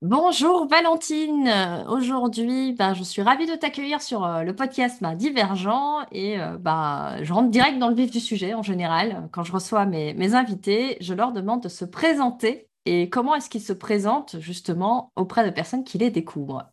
[0.00, 6.06] Bonjour Valentine, aujourd'hui ben, je suis ravie de t'accueillir sur euh, le podcast ben, Divergent
[6.12, 9.28] et euh, ben, je rentre direct dans le vif du sujet en général.
[9.32, 13.50] Quand je reçois mes, mes invités, je leur demande de se présenter et comment est-ce
[13.50, 16.70] qu'ils se présentent justement auprès de personnes qui les découvrent.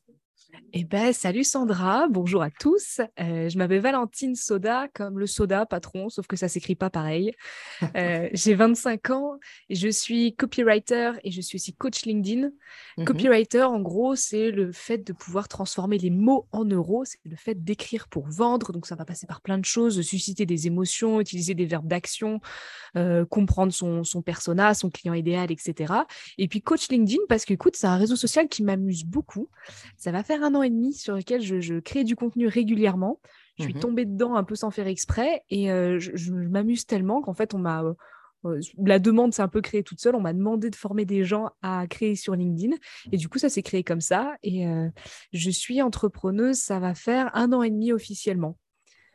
[0.74, 3.00] Eh ben, salut Sandra, bonjour à tous.
[3.20, 7.34] Euh, je m'appelle Valentine Soda, comme le soda patron, sauf que ça s'écrit pas pareil.
[7.96, 12.50] Euh, j'ai 25 ans et je suis copywriter et je suis aussi coach LinkedIn.
[12.98, 13.06] Mhm.
[13.06, 17.36] Copywriter, en gros, c'est le fait de pouvoir transformer les mots en euros, c'est le
[17.36, 18.74] fait d'écrire pour vendre.
[18.74, 22.42] Donc ça va passer par plein de choses, susciter des émotions, utiliser des verbes d'action,
[22.98, 25.94] euh, comprendre son, son persona, son client idéal, etc.
[26.38, 29.50] Et puis coach LinkedIn, parce que écoute, c'est un réseau social qui m'amuse beaucoup.
[29.98, 33.20] Ça va faire un an et demi sur lequel je, crée du contenu régulièrement.
[33.58, 37.22] Je suis mmh tombée dedans un peu sans faire exprès et euh, je, m'amuse tellement
[37.22, 37.84] qu'en fait, on m'a.
[37.84, 37.94] Euh,
[38.46, 40.14] euh, la demande s'est un peu créée toute seule.
[40.14, 42.76] On m'a demandé de former des gens à créer sur LinkedIn.
[43.12, 44.36] Et du coup, ça s'est créé comme ça.
[44.44, 44.66] Et
[45.34, 48.58] je suis entrepreneuse, ça va faire un an et demi officiellement.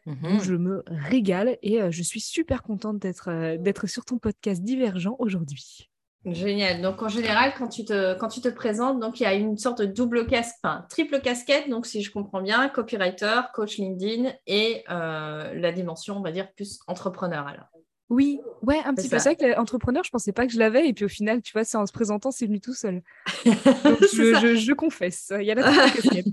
[0.06, 5.89] Mmh je me régale et je suis super contente d'être sur ton podcast Divergent aujourd'hui.
[6.26, 6.82] Génial.
[6.82, 9.56] Donc en général, quand tu te, quand tu te présentes, donc il y a une
[9.56, 11.70] sorte de double casquette, enfin triple casquette.
[11.70, 16.52] Donc si je comprends bien, copywriter, coach LinkedIn et euh, la dimension, on va dire
[16.52, 17.66] plus entrepreneur alors.
[18.10, 19.18] Oui, ouais, un petit peu.
[19.20, 21.52] C'est vrai que l'entrepreneur, je pensais pas que je l'avais, et puis au final, tu
[21.52, 23.02] vois, c'est en se présentant, c'est venu tout seul.
[23.46, 26.26] je, je, confesse, il y a la triple casquette.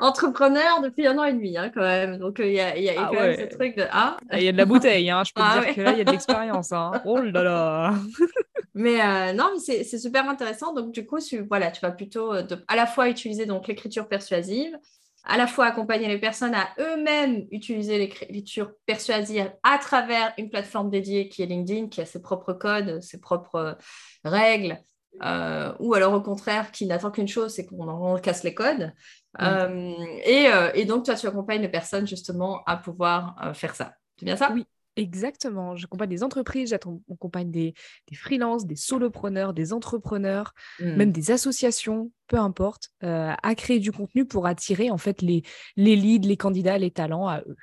[0.00, 2.18] entrepreneur depuis un an et demi, hein, quand même.
[2.18, 4.42] Donc, euh, il y a, y a ah quand même ce truc de Ah Il
[4.42, 6.04] y a de la bouteille, hein, je peux ah dire que là, il y a
[6.04, 6.72] de l'expérience.
[6.72, 7.00] Hein.
[7.06, 7.94] Oh là là
[8.74, 10.74] Mais euh, non, c'est super intéressant.
[10.74, 14.08] Donc, du coup, tu, voilà, tu vas plutôt euh, à la fois utiliser donc l'écriture
[14.08, 14.76] persuasive,
[15.24, 20.90] à la fois accompagner les personnes à eux-mêmes utiliser l'écriture persuasive à travers une plateforme
[20.90, 23.78] dédiée qui est LinkedIn, qui a ses propres codes, ses propres
[24.24, 24.78] règles,
[25.22, 28.92] ou alors au contraire, qui n'attend qu'une chose, c'est qu'on en casse les codes.
[29.40, 33.94] et, et, donc, toi, tu accompagnes les personnes justement à pouvoir faire ça.
[34.18, 34.50] C'est bien ça?
[34.52, 34.66] Oui,
[34.96, 35.74] Exactement.
[35.74, 37.74] J'accompagne des entreprises, j'accompagne des,
[38.08, 41.12] des freelances, des solopreneurs, des entrepreneurs, même mmh.
[41.12, 45.42] des associations, peu importe, euh, à créer du contenu pour attirer en fait les,
[45.76, 47.56] les leads, les candidats, les talents à eux.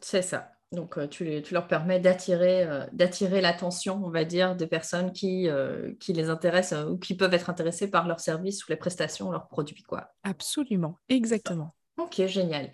[0.00, 0.50] C'est ça.
[0.72, 5.12] Donc, euh, tu, tu, leur permets d'attirer, euh, d'attirer l'attention, on va dire, des personnes
[5.12, 5.48] qui,
[6.00, 9.46] qui les intéressent ou qui peuvent être intéressées par leurs services ou les prestations, leurs
[9.46, 9.82] produits.
[9.82, 10.08] Quoi.
[10.24, 11.72] Absolument, exactement.
[11.96, 12.72] Ok, génial.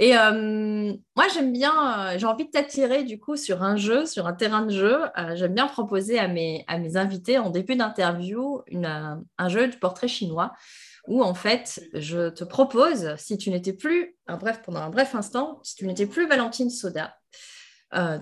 [0.00, 4.06] Et euh, moi, j'aime bien, euh, j'ai envie de t'attirer du coup sur un jeu,
[4.06, 5.00] sur un terrain de jeu.
[5.18, 9.76] Euh, j'aime bien proposer à mes, à mes invités en début d'interview un jeu du
[9.76, 10.52] portrait chinois
[11.08, 15.16] où en fait, je te propose, si tu n'étais plus, un bref, pendant un bref
[15.16, 17.16] instant, si tu n'étais plus Valentine Soda,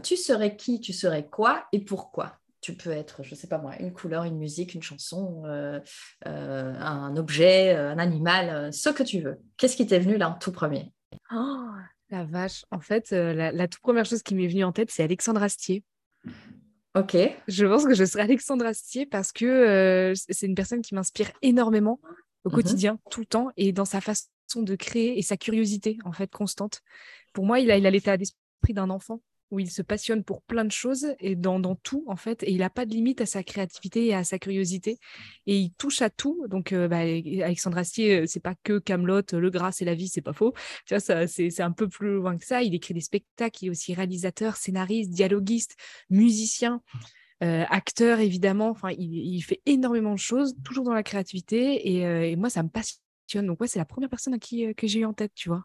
[0.02, 2.38] tu serais qui, tu serais quoi et pourquoi?
[2.60, 5.42] Tu peux être, je ne sais pas moi, une couleur, une musique, une chanson,
[6.24, 9.40] un objet, un animal, ce que tu veux.
[9.56, 10.92] Qu'est-ce qui t'est venu là en tout premier?
[11.32, 11.70] Oh,
[12.10, 12.64] la vache.
[12.70, 15.82] En fait, euh, la, toute première chose qui m'est venue en tête, c'est Alexandre Astier.
[16.94, 17.16] Ok.
[17.48, 21.30] Je pense que je serai Alexandre Astier parce que euh, c'est une personne qui m'inspire
[21.42, 22.00] énormément
[22.44, 25.98] au mmh quotidien, tout le temps, et dans sa façon de créer et sa curiosité,
[26.04, 26.80] en fait, constante.
[27.32, 29.20] Pour moi, il a l'état d'esprit d'un enfant
[29.50, 32.58] où il se passionne pour plein de choses et dans, tout en fait et il
[32.58, 34.98] n'a pas de limite à sa créativité et à sa curiosité.
[35.46, 36.46] Et il touche à tout.
[36.48, 40.08] Donc euh, bah, Alexandre Astier euh, c'est pas que Camelot le gras c'est la vie
[40.08, 40.52] c'est pas faux.
[40.84, 42.62] Tu vois ça c'est un peu plus loin que ça.
[42.62, 45.76] Il écrit des spectacles il est aussi réalisateur scénariste dialoguiste
[46.10, 46.82] musicien
[47.42, 48.70] euh, acteur évidemment.
[48.70, 51.88] Enfin il, fait énormément de choses toujours dans la créativité.
[51.94, 53.46] Et, moi ça me passionne.
[53.46, 55.64] Donc ouais c'est la première personne à qui que j'ai eu en tête tu vois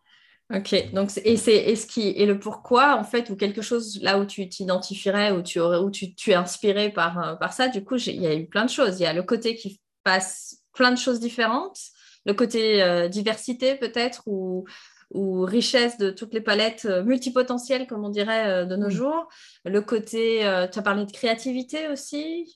[0.54, 4.20] Ok, donc et c'est ce qui et le pourquoi en fait ou quelque chose là
[4.20, 7.70] où tu t'identifierais ou tu aurais où tu, tu es inspiré par euh, par ça.
[7.70, 9.00] Du coup, il y a eu plein de choses.
[9.00, 11.80] Il y a le côté qui passe plein de choses différentes,
[12.26, 14.66] le côté euh, diversité peut-être ou
[15.12, 19.28] ou richesse de toutes les palettes euh, multipotentielles, comme on dirait de nos jours.
[19.66, 20.40] Le côté,
[20.72, 22.54] tu as parlé de créativité aussi.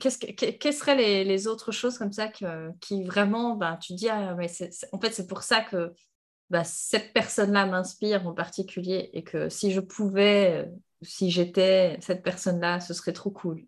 [0.00, 4.08] Qu'est-ce quelles seraient les, les, autres choses comme ça que, qui vraiment, ben, tu dis,
[4.08, 4.50] ah, mais
[4.92, 5.92] en fait, c'est pour ça que
[6.50, 10.70] bah, cette personne-là m'inspire en particulier et que si je pouvais, euh,
[11.02, 13.64] si j'étais cette personne-là, ce serait trop cool.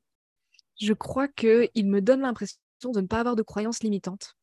[0.80, 4.34] Je crois qu'il me donne l'impression de ne pas avoir de croyances limitantes.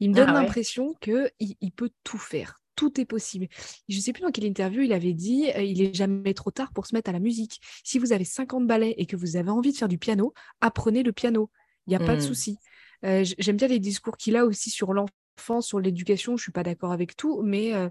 [0.00, 2.60] Il me donne ah l'impression qu'il il peut tout faire.
[2.74, 3.46] Tout est possible.
[3.88, 6.50] Je ne sais plus dans quelle interview il avait dit euh, il est jamais trop
[6.50, 7.60] tard pour se mettre à la musique.
[7.84, 11.02] Si vous avez 50 ballets et que vous avez envie de faire du piano, apprenez
[11.02, 11.50] le piano.
[11.86, 12.26] Il n'y a pas de mmh.
[12.26, 12.58] souci.
[13.04, 15.14] Euh, j'aime bien les discours qu'il a aussi sur l'enfant
[15.60, 17.88] sur l'éducation, je suis pas d'accord avec tout, mais euh,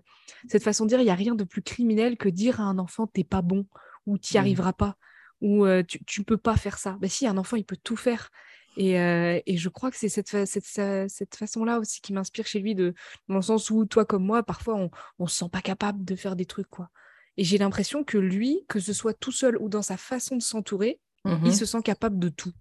[0.47, 2.77] cette façon de dire, il n'y a rien de plus criminel que dire à un
[2.77, 3.67] enfant t'es pas bon
[4.05, 4.41] ou t'y n'y mmh.
[4.41, 4.97] arriveras pas
[5.41, 6.97] ou euh, tu, ne peux pas faire ça.
[6.99, 8.31] Ben si, un enfant il peut tout faire
[8.77, 12.59] Et, euh, et, je crois que c'est cette, cette, cette façon-là aussi qui m'inspire chez
[12.59, 12.93] lui, de,
[13.27, 14.89] dans le sens où toi comme moi, parfois, on
[15.19, 16.69] ne se sent pas capable de faire des trucs.
[16.69, 16.89] quoi.
[17.37, 20.41] Et j'ai l'impression que lui, que ce soit tout seul ou dans sa façon de
[20.41, 21.53] s'entourer, il mm-hmm.
[21.53, 22.53] se sent capable de tout.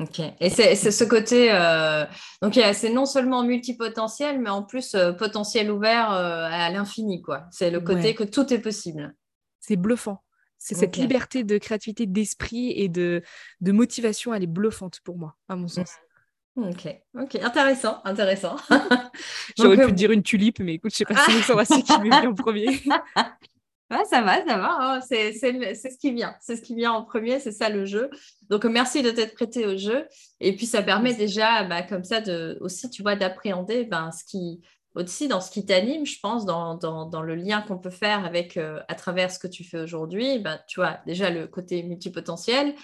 [0.00, 0.20] Ok.
[0.40, 2.04] Et c'est ce côté, euh,
[2.42, 7.46] donc c'est non seulement multipotentiel, mais en plus euh, potentiel ouvert euh, à l'infini, quoi.
[7.52, 9.14] C'est le côté que tout est possible.
[9.60, 10.22] C'est bluffant.
[10.58, 13.22] C'est cette liberté de créativité, d'esprit et de,
[13.60, 15.92] de motivation, elle est bluffante pour moi, à mon sens.
[16.56, 16.86] Ok,
[17.18, 18.56] ok, intéressant, intéressant.
[19.58, 21.98] J'aurais pu te dire une tulipe, mais écoute, je sais pas si c'est ce qui
[22.00, 22.80] me vient en premier.
[23.90, 24.76] ça va, ça va.
[24.80, 25.00] Hein.
[25.00, 26.34] C'est ce qui vient.
[26.40, 28.10] C'est ce qui vient en premier, c'est ça le jeu.
[28.50, 30.06] Donc, merci de t'être prêté au jeu.
[30.40, 34.24] Et puis, ça permet déjà, bah, comme ça, de, aussi, tu vois, d'appréhender ben, ce
[34.24, 34.60] qui,
[34.94, 38.56] aussi dans ce qui t'anime, je pense, dans, dans, le lien qu'on peut faire avec,
[38.56, 40.38] euh, à travers ce que tu fais aujourd'hui.
[40.38, 42.74] Ben, tu vois, déjà le côté multipotentiel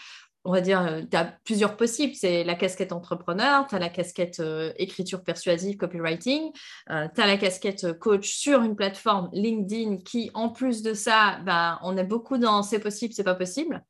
[0.45, 2.15] on va dire, euh, tu as plusieurs possibles.
[2.15, 6.51] C'est la casquette entrepreneur, tu as la casquette euh, écriture persuasive, copywriting,
[6.91, 11.39] euh, tu as la casquette coach sur une plateforme LinkedIn qui, en plus de ça,
[11.45, 13.83] ben, on est beaucoup dans c'est possible, c'est pas possible.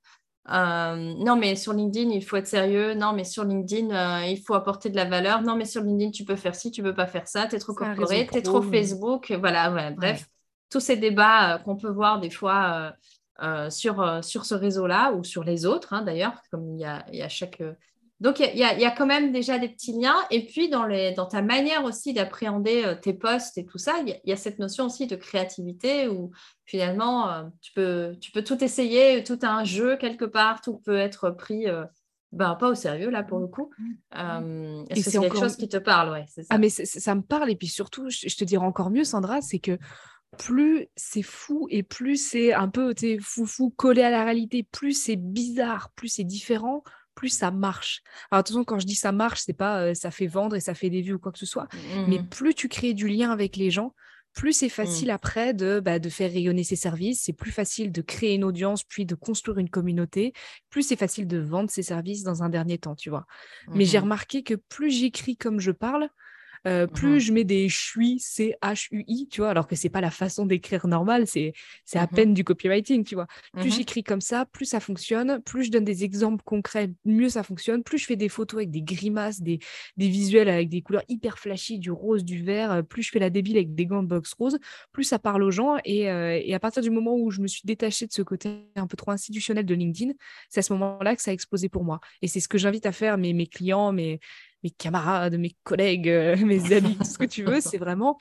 [0.49, 2.95] non, mais sur LinkedIn, il faut être sérieux.
[2.95, 5.43] Non, mais sur LinkedIn, il faut apporter de la valeur.
[5.43, 7.47] Non, mais sur LinkedIn, tu peux faire ci, tu peux pas faire ça.
[7.47, 9.33] Tu es trop corporé, tu es trop Facebook.
[9.39, 10.27] Voilà, bref,
[10.69, 12.93] tous ces débats qu'on peut voir des fois
[13.71, 17.05] sur, euh, sur ce réseau-là ou sur les autres, hein, d'ailleurs, comme il y a,
[17.13, 17.61] il y a chaque...
[17.61, 17.73] Euh,
[18.21, 20.19] donc, il y, a, y, a, quand même déjà des petits liens.
[20.31, 24.21] Et puis, dans, les, dans ta manière aussi d'appréhender tes postes et tout ça, il
[24.27, 26.31] y, a, cette notion aussi de créativité où
[26.67, 31.31] finalement, tu, peux, tu peux tout essayer, tout un jeu quelque part, tout peut être
[31.31, 31.65] pris
[32.33, 33.71] ben, pas au sérieux là pour le coup.
[34.13, 36.11] Est-ce que c'est quelque chose qui te parle?
[36.11, 36.43] Ouais, ça.
[36.51, 39.41] Ah mais ça me parle et puis surtout, je, je te dirais encore mieux Sandra,
[39.41, 39.79] c'est que
[40.39, 45.17] plus c'est fou et plus c'est un peu fou collé à la réalité, plus c'est
[45.17, 46.83] bizarre, plus c'est différent,
[47.15, 48.03] plus ça marche.
[48.31, 50.75] Alors attention, quand je dis ça marche, c'est pas euh, ça fait vendre et ça
[50.75, 51.69] fait des vues ou quoi que ce soit,
[52.09, 52.29] mais mmh.
[52.29, 53.95] plus tu crées du lien avec les gens,
[54.33, 54.71] plus c'est mmh.
[54.71, 58.45] facile après de, bah, de faire rayonner ses services, c'est plus facile de créer une
[58.45, 60.33] audience, puis de construire une communauté,
[60.71, 63.27] plus c'est facile de vendre ses services dans un dernier temps, tu vois.
[63.69, 66.09] Mais j'ai mmh remarqué que plus j'écris comme je parle,
[66.67, 70.11] euh, plus mmh je mets des chui, C-H-U-I, tu vois, alors que c'est pas la
[70.11, 71.55] façon d'écrire normale, c'est
[71.95, 73.27] à mmh peine du copywriting, tu vois.
[73.55, 77.29] Plus mmh j'écris comme ça, plus ça fonctionne, plus je donne des exemples concrets, mieux
[77.29, 79.59] ça fonctionne, plus je fais des photos avec des grimaces, des,
[79.97, 83.31] des visuels avec des couleurs hyper flashy, du rose, du vert, plus je fais la
[83.31, 84.59] débile avec des gants de box rose,
[84.93, 85.77] plus ça parle aux gens.
[85.85, 88.51] Et, euh, et à partir du moment où je me suis détachée de ce côté
[88.77, 90.13] un peu trop institutionnel de LinkedIn,
[90.49, 92.01] c'est à ce moment-là que ça a explosé pour moi.
[92.23, 94.21] Et c'est ce que j'invite à faire mes, mes clients, mes,
[94.63, 97.61] mes camarades, mes collègues, euh, mes amis, tout ce que tu veux.
[97.61, 98.19] C'est vraiment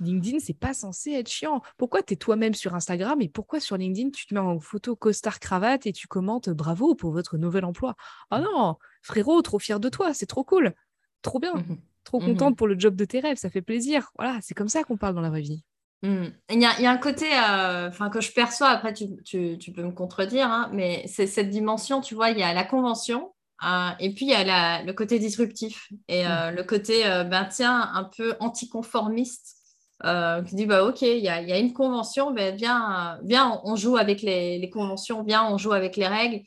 [0.00, 1.62] LinkedIn, c'est pas censé être chiant.
[1.78, 4.94] Pourquoi tu es toi-même sur Instagram et pourquoi sur LinkedIn tu te mets en photo
[4.94, 7.94] costard cravate et tu commentes bravo pour votre nouvel emploi?
[8.30, 10.74] Ah non, frérot, trop fier de toi, c'est trop cool,
[11.22, 14.12] trop bien, mmh trop mmh contente pour le job de tes rêves, ça fait plaisir.
[14.16, 15.64] Voilà, c'est comme ça qu'on parle dans la vraie vie.
[16.02, 16.26] Mmh.
[16.50, 19.08] Il, y a, un côté euh, que je perçois, après tu,
[19.74, 23.32] peux me contredire, hein, mais c'est cette dimension, tu vois, il y a la convention
[23.64, 27.46] euh, et puis, il y a le côté disruptif et euh, le côté, euh, ben,
[27.46, 29.54] tiens, un peu anticonformiste,
[30.02, 34.20] qui dit, bah, OK, il y a, une convention, ben, viens, viens, on joue avec
[34.22, 36.44] les, conventions, viens, on joue avec les règles,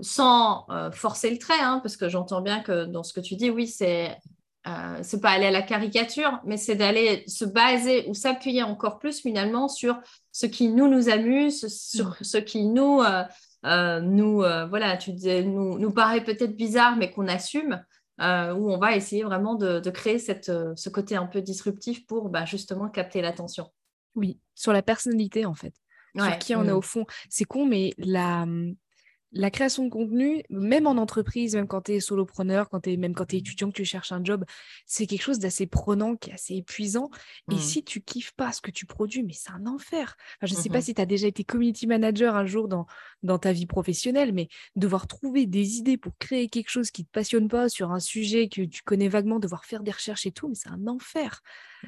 [0.00, 3.50] sans forcer le trait, hein, parce que j'entends bien que dans ce que tu dis,
[3.50, 4.16] oui, c'est
[5.02, 9.20] c'est pas aller à la caricature, mais c'est d'aller se baser ou s'appuyer encore plus
[9.20, 9.98] finalement sur
[10.30, 12.16] ce qui nous nous amuse, sur mm.
[12.22, 13.02] ce qui nous
[13.64, 17.84] euh, nous, euh, voilà, tu disais, nous, nous paraît peut-être bizarre, mais qu'on assume,
[18.20, 22.28] euh, où on va essayer vraiment de, créer cette, ce côté un peu disruptif pour
[22.28, 23.68] bah, justement capter l'attention.
[24.14, 25.74] Oui, sur la personnalité en fait.
[26.14, 26.76] Sur qui on est mm.
[26.76, 27.06] au fond.
[27.30, 28.44] C'est con, mais la,
[29.32, 33.14] la création de contenu, même en entreprise, même quand tu es solopreneur, quand es, même
[33.14, 34.44] quand tu es étudiant, que tu cherches un job,
[34.86, 37.10] c'est quelque chose d'assez prenant, qui est assez épuisant.
[37.50, 37.58] Et mmh.
[37.58, 40.16] si tu kiffes pas ce que tu produis, mais c'est un enfer.
[40.42, 42.86] je ne sais pas mmh si tu as déjà été community manager un jour dans,
[43.22, 47.06] dans ta vie professionnelle, mais devoir trouver des idées pour créer quelque chose qui ne
[47.06, 50.32] te passionne pas sur un sujet que tu connais vaguement, devoir faire des recherches et
[50.32, 51.40] tout, mais c'est un enfer.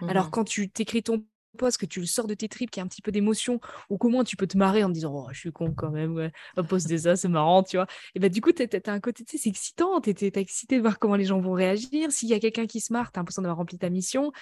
[0.08, 1.24] Alors mmh quand tu t'écris ton
[1.54, 3.60] poste, que tu le sors de tes tripes, qu'il y a un petit peu d'émotion,
[3.90, 6.14] ou qu'au moins tu peux te marrer en disant Oh, je suis con quand même,
[6.14, 7.86] ouais, un poste des ça, c'est marrant, tu vois?
[8.14, 10.76] Et bah, du coup, tu as, un côté, tu sais, c'est excitant, tu es, excité
[10.76, 12.10] de voir comment les gens vont réagir.
[12.10, 14.32] S'il y a quelqu'un qui se marre, tu as l'impression d'avoir rempli ta mission.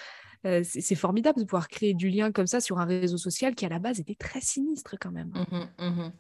[0.45, 3.64] Euh, c'est formidable de pouvoir créer du lien comme ça sur un réseau social qui,
[3.64, 5.33] à la base, était très sinistre quand même.
[5.50, 6.11] Mmh mmh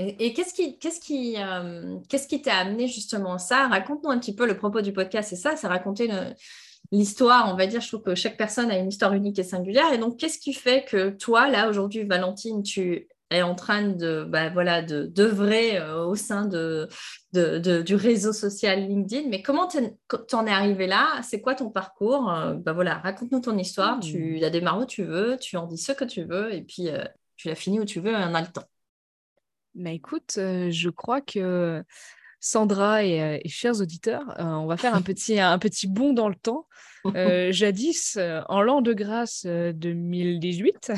[0.00, 1.00] et, qu'est-ce qui qu'est-ce
[1.40, 3.66] euh, qu'est-ce t'a amené justement ça?
[3.66, 6.36] Raconte-nous un petit peu le propos du podcast, c'est ça, c'est raconter une
[6.92, 9.92] l'histoire, on va dire, je trouve que chaque personne a une histoire unique et singulière.
[9.92, 14.24] Et donc, qu'est-ce qui fait que toi, là, aujourd'hui, Valentine, tu est en train de,
[14.24, 16.88] bah, voilà, de d'œuvrer au sein de,
[17.34, 19.28] de, du réseau social LinkedIn?
[19.28, 19.78] Mais comment tu
[20.34, 21.20] en es arrivé là?
[21.22, 22.32] C'est quoi ton parcours?
[22.56, 24.00] Bah, voilà, Raconte-nous ton histoire.
[24.00, 24.40] Tu mmh.
[24.40, 26.88] la démarres où tu veux, tu en dis ce que tu veux, et puis
[27.36, 28.64] tu la finis où tu veux, on a le temps.
[29.74, 31.84] Bah écoute, je crois que
[32.40, 36.66] Sandra et, chers auditeurs, on va faire un petit, un petit bond dans le temps.
[37.50, 38.18] jadis,
[38.48, 40.92] en l'an de grâce 2018,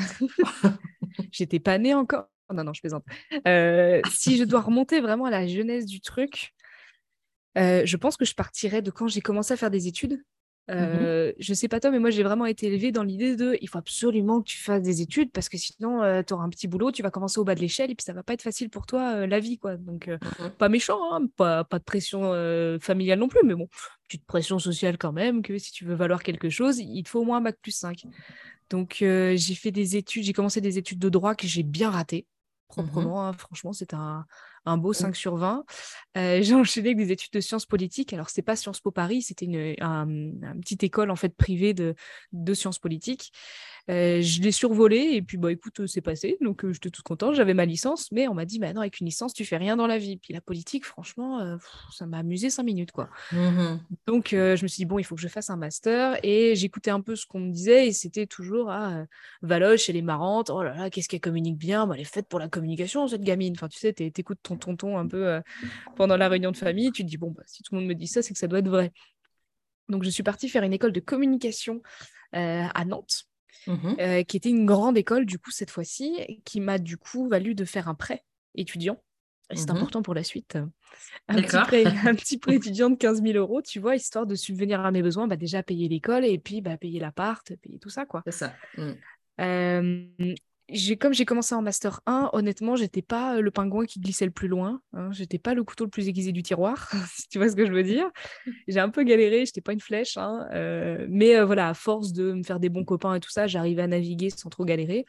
[1.31, 2.27] j'étais pas née encore.
[2.53, 3.05] Non, non, je plaisante.
[4.11, 6.53] si je dois remonter vraiment à la jeunesse du truc,
[7.55, 10.21] je pense que je partirais de quand j'ai commencé à faire des études.
[10.71, 13.57] Mmh euh, je sais pas toi, mais moi j'ai vraiment été élevée dans l'idée de
[13.61, 16.49] il faut absolument que tu fasses des études parce que sinon euh, tu auras un
[16.49, 18.41] petit boulot, tu vas commencer au bas de l'échelle et puis ça va pas être
[18.41, 19.75] facile pour toi euh, la vie quoi.
[19.75, 22.31] Donc mmh pas méchant, hein, pas, pas de pression
[22.79, 23.67] familiale non plus, mais bon,
[24.07, 27.19] petite pression sociale quand même que si tu veux valoir quelque chose, il te faut
[27.19, 28.05] au moins un bac plus 5.
[28.69, 32.25] Donc j'ai fait des études, j'ai commencé des études de droit que j'ai bien ratées
[32.77, 33.27] Mmh proprement.
[33.27, 33.33] Hein.
[33.33, 34.25] Franchement, c'est un,
[34.65, 35.13] un, beau 5 mmh.
[35.15, 35.65] sur 20.
[36.17, 38.13] Euh, j'ai enchaîné avec des études de sciences politiques.
[38.13, 41.95] Alors, c'est pas Sciences Po Paris, c'était une, une, petite école en fait privée de,
[42.31, 43.31] de sciences politiques.
[43.89, 46.37] Euh, je l'ai survolé et puis, bah, écoute, c'est passé.
[46.41, 47.35] Donc, euh, j'étais toute contente.
[47.35, 49.75] J'avais ma licence, mais on m'a dit, bah, non, avec une licence, tu fais rien
[49.75, 50.17] dans la vie.
[50.17, 51.57] Puis la politique, franchement,
[51.91, 53.09] ça m'a amusé cinq minutes, quoi.
[53.31, 56.19] Mmh Donc, je me suis dit, bon, il faut que je fasse un master.
[56.23, 59.05] Et j'écoutais un peu ce qu'on me disait et c'était toujours, ah,
[59.41, 60.49] Valoche, elle est marrante.
[60.49, 61.87] Oh là là, qu'est-ce qu'elle communique bien.
[61.87, 63.53] Bah, elle est faite pour la communication, cette gamine.
[63.57, 65.41] Enfin, tu sais, t'écoutes ton tonton un peu
[65.95, 66.91] pendant la réunion de famille.
[66.91, 68.47] Tu te dis, bon, bah, si tout le monde me dit ça, c'est que ça
[68.47, 68.91] doit être vrai.
[69.89, 71.81] Donc, je suis partie faire une école de communication
[72.33, 73.27] à Nantes.
[73.67, 77.27] Mmh euh, qui était une grande école, du coup, cette fois-ci, qui m'a du coup
[77.27, 78.23] valu de faire un prêt
[78.55, 79.01] étudiant.
[79.53, 80.57] c'est mmh important pour la suite.
[81.27, 84.35] Un petit, prêt, un petit, prêt, étudiant de 15 000 euros, tu vois, histoire de
[84.35, 87.89] subvenir à mes besoins, bah, déjà payer l'école et puis bah, payer l'appart, payer tout
[87.89, 88.23] ça, quoi.
[88.25, 88.55] C'est ça.
[88.77, 88.91] Mmh.
[89.41, 90.07] Euh,
[90.99, 94.31] comme j'ai commencé en master 1, honnêtement, j'étais pas euh, le pingouin qui glissait le
[94.31, 94.81] plus loin.
[94.93, 95.11] Hein.
[95.11, 97.71] J'étais pas le couteau le plus aiguisé du tiroir, si tu vois ce que je
[97.71, 98.09] veux dire.
[98.67, 102.13] J'ai un peu galéré, j'étais pas une flèche, hein, euh, mais euh, voilà, à force
[102.13, 105.05] de me faire des bons copains et tout ça, j'arrivais à naviguer sans trop galérer.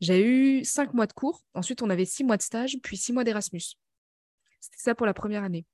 [0.00, 1.42] J'ai eu cinq mois de cours.
[1.54, 3.76] Ensuite, on avait six mois de stage, puis six mois d'Erasmus.
[4.60, 5.64] C'était ça pour la première année.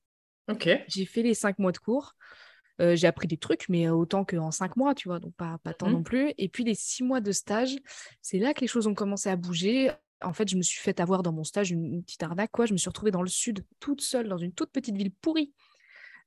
[0.49, 0.68] Ok.
[0.88, 2.14] J'ai fait les cinq mois de cours.
[2.81, 5.75] Euh, j'ai appris des trucs, mais autant qu'en cinq mois, tu vois, donc pas, pas
[5.75, 6.33] tant mmh non plus.
[6.39, 7.77] Et puis les six mois de stage,
[8.23, 9.91] c'est là que les choses ont commencé à bouger.
[10.23, 12.67] En fait, je me suis fait avoir dans mon stage une, petite arnaque, quoi.
[12.67, 15.53] Je me suis retrouvée dans le sud, toute seule, dans une toute petite ville pourrie,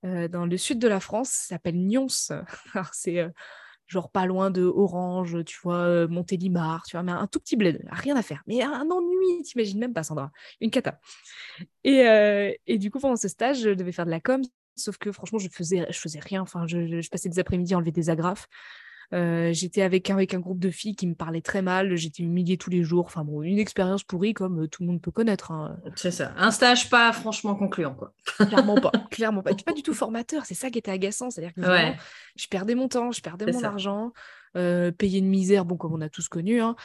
[0.05, 2.07] euh, dans le sud de la France, ça s'appelle Nyons.
[2.73, 3.25] Alors, c'est
[3.87, 7.83] genre pas loin de Orange, tu vois, Montélimar, tu vois, mais un tout petit bled,
[7.91, 8.41] rien à faire.
[8.47, 10.31] Mais un ennui, t'imagines même pas, Sandra.
[10.61, 10.99] Une cata.
[11.83, 14.41] Et, et, du coup, pendant ce stage, je devais faire de la com,
[14.75, 16.41] Sauf que franchement, je faisais, je faisais rien.
[16.41, 18.47] Enfin, je, passais des après-midi à enlever des agrafes.
[19.13, 21.95] Euh, j'étais avec, avec un groupe de filles qui me parlaient très mal.
[21.95, 23.05] J'étais humiliée tous les jours.
[23.05, 25.51] Enfin bon, une expérience pourrie comme euh, tout le monde peut connaître.
[25.51, 25.77] Hein.
[25.95, 26.33] C'est ça.
[26.37, 28.13] Un stage pas franchement concluant, quoi.
[28.39, 28.91] Clairement pas.
[29.11, 29.53] Clairement pas.
[29.53, 30.45] pas du tout formateur.
[30.45, 31.29] C'est ça qui était agaçant.
[31.29, 31.61] C'est-à-dire que
[32.35, 34.13] je perdais mon temps, je perdais mon argent.
[34.55, 36.61] Euh, payer une misère, bon, comme on a tous connu.
[36.61, 36.75] Hein.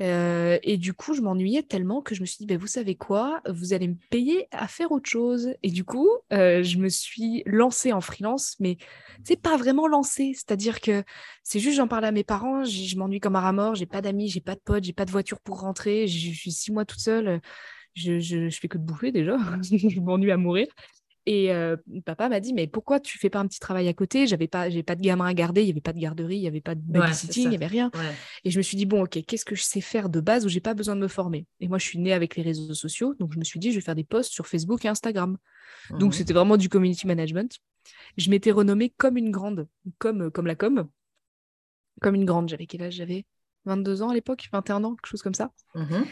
[0.00, 2.94] Euh, et du coup, je m'ennuyais tellement que je me suis dit, bah, vous savez
[2.94, 5.54] quoi, vous allez me payer à faire autre chose.
[5.62, 8.78] Et du coup, euh, je me suis lancée en freelance, mais
[9.24, 10.32] c'est pas vraiment lancée.
[10.34, 11.04] C'est-à-dire que
[11.42, 14.28] c'est juste, j'en parle à mes parents, je m'ennuie comme un mort, j'ai pas d'amis,
[14.28, 17.00] j'ai pas de potes, j'ai pas de voiture pour rentrer, je suis six mois toute
[17.00, 17.40] seule.
[17.94, 20.66] Je, je, je, fais que de bouffer déjà, je m'ennuie à mourir.
[21.24, 21.52] Et
[22.04, 24.26] papa m'a dit, mais pourquoi tu fais pas un petit travail à côté?
[24.26, 26.42] J'avais pas, j'ai pas de gamin à garder, il y avait pas de garderie, il
[26.42, 27.90] y avait pas de babysitting, il y avait rien.
[28.44, 30.48] Et je me suis dit, bon, ok, qu'est-ce que je sais faire de base où
[30.48, 31.46] j'ai pas besoin de me former?
[31.60, 33.76] Et moi, je suis née avec les réseaux sociaux, donc je me suis dit, je
[33.76, 35.38] vais faire des posts sur Facebook et Instagram.
[35.90, 37.58] Donc mmh c'était vraiment du community management.
[38.16, 40.88] Je m'étais renommée comme une grande, comme, comme la com,
[42.00, 42.48] comme une grande.
[42.48, 42.94] J'avais quel âge?
[42.94, 43.26] J'avais
[43.64, 45.52] 22 ans à l'époque, 21 ans, quelque chose comme ça.
[45.74, 46.02] Mmh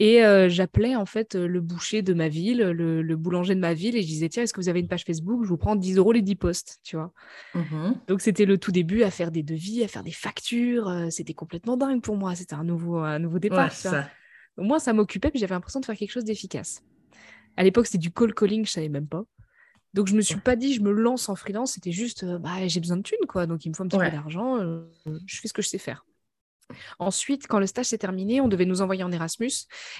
[0.00, 3.74] et euh, j'appelais en fait euh, le boucher de ma ville, le, boulanger de ma
[3.74, 5.44] ville, et je disais tiens, est-ce que vous avez une page Facebook?
[5.44, 7.12] Je vous prends 10 euros les 10 posts, tu vois.
[7.54, 10.88] Mmh Donc c'était le tout début à faire des devis, à faire des factures.
[10.88, 12.34] Euh, c'était complètement dingue pour moi.
[12.34, 13.70] C'était un nouveau, un nouveau départ.
[13.72, 14.08] ça.
[14.56, 16.82] Au moins, ça m'occupait, puis j'avais l'impression de faire quelque chose d'efficace.
[17.58, 19.24] À l'époque, c'était du call calling, je savais même pas.
[19.92, 22.78] Donc je me suis pas dit je me lance en freelance, c'était juste bah, j'ai
[22.78, 24.58] besoin de thunes quoi, donc il me faut un petit peu d'argent,
[25.26, 26.06] je fais ce que je sais faire.
[26.98, 29.50] Ensuite, quand le stage s'est terminé, on devait nous envoyer en Erasmus.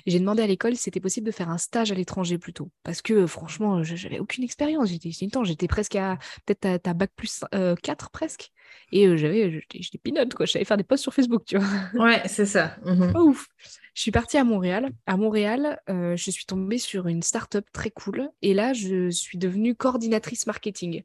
[0.07, 2.71] Et j'ai demandé à l'école si c'était possible de faire un stage à l'étranger plutôt.
[2.83, 4.89] Parce que franchement, j'avais aucune expérience.
[4.89, 8.53] J'étais, j'étais presque à peut-être à, bac plus 4 euh, presque.
[8.93, 10.47] Et euh, j'avais, j'étais pinote, quoi.
[10.47, 11.67] Je savais faire des posts sur Facebook, tu vois.
[11.95, 12.77] Ouais, c'est ça.
[12.85, 13.49] Mmh ouf.
[13.95, 14.91] Je suis partie à Montréal.
[15.07, 18.29] À Montréal, euh, je suis tombée sur une start-up très cool.
[18.43, 21.03] Et là, je suis devenue coordinatrice marketing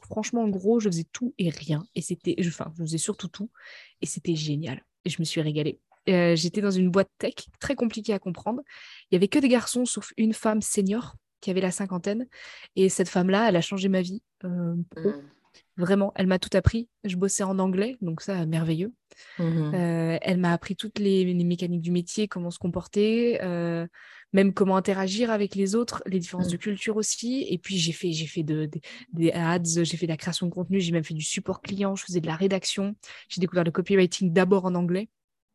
[0.00, 1.86] franchement, en gros, je faisais tout et rien.
[1.94, 3.50] Et c'était, enfin, je faisais surtout tout.
[4.00, 4.84] Et c'était génial.
[5.04, 5.80] Et je me suis régalée.
[6.06, 8.62] J'étais dans une boîte tech très compliquée à comprendre.
[9.10, 12.26] Il y avait que des garçons, sauf une femme senior qui avait la cinquantaine.
[12.76, 14.22] Et cette femme-là, elle a changé ma vie.
[14.44, 14.82] Mmh.
[15.76, 16.88] Vraiment, elle m'a tout appris.
[17.04, 18.92] Je bossais en anglais, donc ça, merveilleux.
[19.38, 23.38] Mmh elle m'a appris toutes les, mécaniques du métier, comment se comporter,
[24.32, 26.60] même comment interagir avec les autres, les différences de mmh.
[26.60, 27.46] culture aussi.
[27.48, 28.68] Et puis, j'ai fait, j'ai fait de,
[29.12, 31.94] des ads, j'ai fait de la création de contenu, j'ai même fait du support client,
[31.94, 32.96] je faisais de la rédaction.
[33.28, 35.08] J'ai découvert le copywriting d'abord en anglais.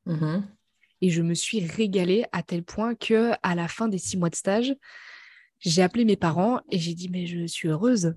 [0.05, 0.41] Mmh
[1.01, 4.29] et je me suis régalée à tel point que à la fin des six mois
[4.29, 4.75] de stage,
[5.59, 8.13] j'ai appelé mes parents et j'ai dit mais je suis heureuse.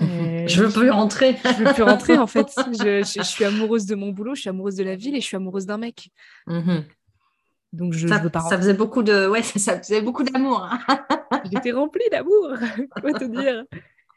[0.00, 1.36] Euh, je veux plus rentrer.
[1.44, 2.48] je veux plus rentrer en fait.
[2.56, 5.36] Je, suis amoureuse de mon boulot, je suis amoureuse de la ville et je suis
[5.36, 6.10] amoureuse d'un mec.
[6.46, 6.84] Mhm.
[7.74, 10.62] Donc je, ça, veux pas Ça faisait beaucoup de, ouais, ça, faisait beaucoup d'amour.
[10.62, 11.04] Hein.
[11.52, 12.52] J'étais remplie d'amour,
[13.00, 13.64] quoi te dire.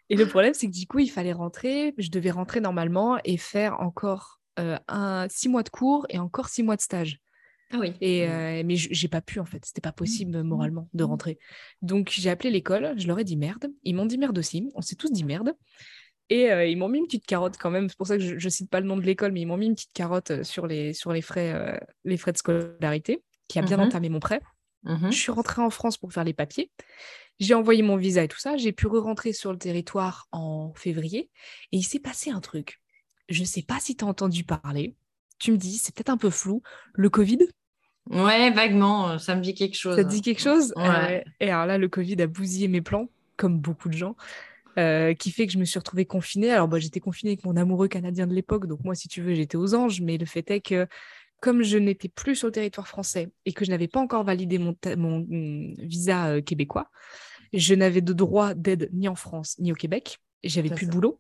[0.10, 1.94] Et le problème, c'est que du coup, il fallait rentrer.
[1.98, 6.50] Je devais rentrer normalement et faire encore euh, un, six mois de cours et encore
[6.50, 7.20] six mois de stage.
[7.72, 7.94] Ah oui.
[8.00, 8.32] Et, mmh.
[8.32, 10.44] euh, mais j'ai pas pu en fait, c'était pas possible mmh.
[10.44, 11.08] moralement de mmh.
[11.08, 11.40] rentrer.
[11.82, 13.68] Donc j'ai appelé l'école, je leur ai dit merde.
[13.84, 15.54] Ils m'ont dit merde aussi, on s'est tous dit merde.
[16.30, 17.90] Et euh, ils m'ont mis une petite carotte quand même.
[17.90, 19.58] C'est pour ça que je, ne cite pas le nom de l'école, mais ils m'ont
[19.58, 23.62] mis une petite carotte sur les, sur les, frais, les frais de scolarité, qui a
[23.62, 24.42] bien entamé mon prêt.
[24.86, 26.72] Je suis rentrée en France pour faire les papiers.
[27.40, 28.58] J'ai envoyé mon visa et tout ça.
[28.58, 31.30] J'ai pu re-rentrer sur le territoire en février.
[31.72, 32.82] Et il s'est passé un truc.
[33.30, 34.96] Je sais pas si tu as entendu parler.
[35.40, 36.64] Tu me dis, c'est peut-être un peu flou.
[36.94, 37.40] Le Covid
[38.10, 39.96] Ouais, vaguement, euh, ça me dit quelque chose.
[39.96, 40.74] Ça te dit quelque chose?
[40.78, 41.26] Ouais.
[41.40, 44.16] Et alors là, le Covid a bousillé mes plans, comme beaucoup de gens,
[44.80, 46.52] euh, qui fait que je me suis retrouvée confinée.
[46.52, 49.34] Alors, bah, j'étais confinée avec mon amoureux canadien de l'époque, donc moi, si tu veux,
[49.34, 50.88] j'étais aux anges, mais le fait est que
[51.40, 54.58] comme je n'étais plus sur le territoire français et que je n'avais pas encore validé
[54.58, 56.90] mon, mon mm, visa euh, québécois,
[57.54, 60.20] je n'avais de droit d'aide ni en France ni au Québec.
[60.44, 61.20] J'avais plus de boulot.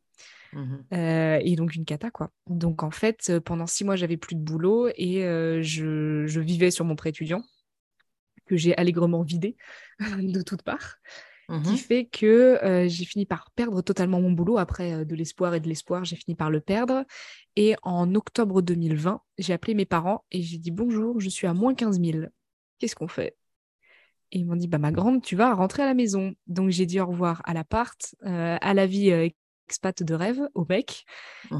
[0.53, 2.31] Mmh euh, et donc une cata, quoi.
[2.47, 6.71] Donc en fait, euh, pendant six mois, j'avais plus de boulot et euh, je, vivais
[6.71, 7.43] sur mon prêt étudiant
[8.45, 9.57] que j'ai allègrement vidé
[9.99, 10.95] de toutes parts.
[11.49, 15.59] Mmh qui fait que j'ai fini par perdre totalement mon boulot après de l'espoir et
[15.59, 17.05] de l'espoir, j'ai fini par le perdre.
[17.55, 21.53] Et en octobre 2020, j'ai appelé mes parents et j'ai dit bonjour, je suis à
[21.53, 22.25] moins 15 000.
[22.79, 23.37] Qu'est-ce qu'on fait?
[24.33, 26.33] Et ils m'ont dit, bah, ma grande, tu vas rentrer à la maison.
[26.47, 29.09] Donc, j'ai dit au revoir à l'appart, à la vie
[29.67, 31.05] expat de rêve au bec.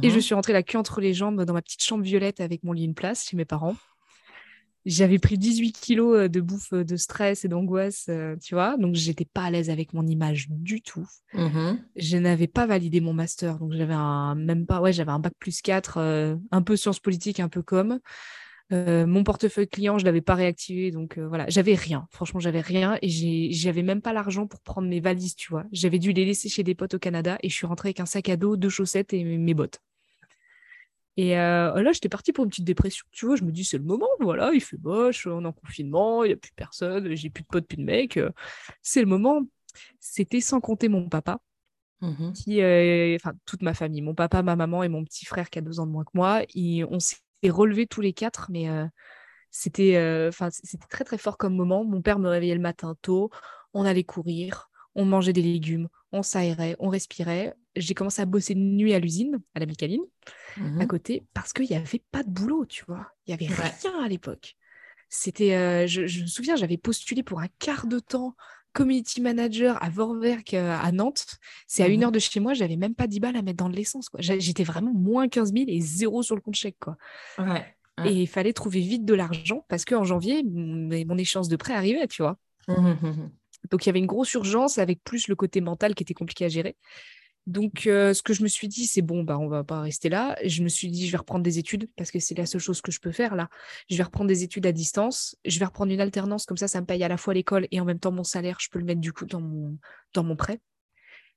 [0.02, 2.42] Et je mmh suis rentrée la queue entre les jambes dans ma petite chambre violette
[2.42, 3.78] avec mon lit une place chez mes parents.
[4.88, 8.78] J'avais pris 18 kilos euh, de bouffe euh, de stress et d'angoisse, euh, tu vois.
[8.78, 11.08] Donc, j'étais pas à l'aise avec mon image du tout.
[11.34, 13.60] Mmh je n'avais pas validé mon master.
[13.60, 17.40] Donc, j'avais un, même pas, ouais, j'avais un bac plus 4, un peu sciences politiques,
[17.40, 18.00] un peu comme.
[18.74, 22.08] Euh, mon portefeuille client, je l'avais pas réactivé, donc euh, voilà, j'avais rien.
[22.12, 25.64] Franchement, j'avais rien et j'avais même pas l'argent pour prendre mes valises, tu vois.
[25.72, 28.06] J'avais dû les laisser chez des potes au Canada et je suis rentrée avec un
[28.06, 29.80] sac à dos, deux chaussettes et mes bottes.
[31.18, 33.36] Et euh, là, j'étais partie pour une petite dépression, tu vois.
[33.36, 36.28] Je me dis, c'est le moment, voilà, il fait moche, on est en confinement, il
[36.28, 38.20] n'y a plus personne, j'ai plus de potes, plus de mecs.
[38.82, 39.42] c'est le moment.
[40.00, 41.40] C'était sans compter mon papa,
[42.02, 42.62] mmh qui,
[43.16, 45.80] enfin, toute ma famille, mon papa, ma maman et mon petit frère qui a deux
[45.80, 46.42] ans de moins que moi.
[46.56, 48.86] on s'est et relevé tous les quatre, mais euh,
[49.52, 51.84] c'était euh, enfin c'était très très fort comme moment.
[51.84, 53.30] Mon père me réveillait le matin tôt,
[53.74, 57.56] on allait courir, on mangeait des légumes, on s'aérait, on respirait.
[57.78, 60.02] J'ai commencé à bosser de nuit à l'usine, à la Micaline,
[60.58, 63.08] à mmh côté, parce qu'il n'y avait pas de boulot, tu vois.
[63.26, 64.56] Il n'y avait rien à l'époque.
[65.10, 68.36] C'était, euh, je, je, me souviens, j'avais postulé pour un quart de temps
[68.78, 71.38] community manager à Vorwerk euh, à Nantes.
[71.66, 73.58] C'est à une mmh heure de chez moi, j'avais même pas 10 balles à mettre
[73.58, 74.10] dans de l'essence.
[74.20, 76.78] J'étais vraiment moins 15 000 et zéro sur le compte chèque.
[76.80, 76.96] Quoi.
[78.06, 82.08] Et il fallait trouver vite de l'argent parce qu'en janvier, mon échéance de prêt arrivait,
[82.08, 82.38] tu vois.
[82.68, 83.30] Mmh
[83.72, 86.46] Donc il y avait une grosse urgence avec plus le côté mental qui était compliqué
[86.46, 86.76] à gérer.
[87.48, 90.10] Donc, euh, ce que je me suis dit, c'est bon, bah, on va pas rester
[90.10, 90.38] là.
[90.44, 92.82] Je me suis dit, je vais reprendre des études parce que c'est la seule chose
[92.82, 93.50] que je peux faire là.
[93.90, 95.38] Je vais reprendre des études à distance.
[95.46, 97.80] Je vais reprendre une alternance, comme ça, ça me paye à la fois l'école et
[97.80, 98.58] en même temps mon salaire.
[98.60, 99.78] Je peux le mettre du coup dans mon,
[100.14, 100.60] dans mon prêt.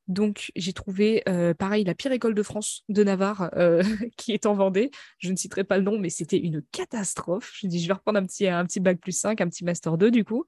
[0.08, 3.84] Donc, j'ai trouvé, euh, pareil, la pire école de France de Navarre euh,
[4.16, 4.90] qui est en Vendée.
[5.18, 7.52] Je ne citerai pas le nom, mais c'était une catastrophe.
[7.54, 9.96] Je dis, je vais reprendre un petit, un petit bac plus 5, un petit master
[9.96, 10.44] 2 du coup.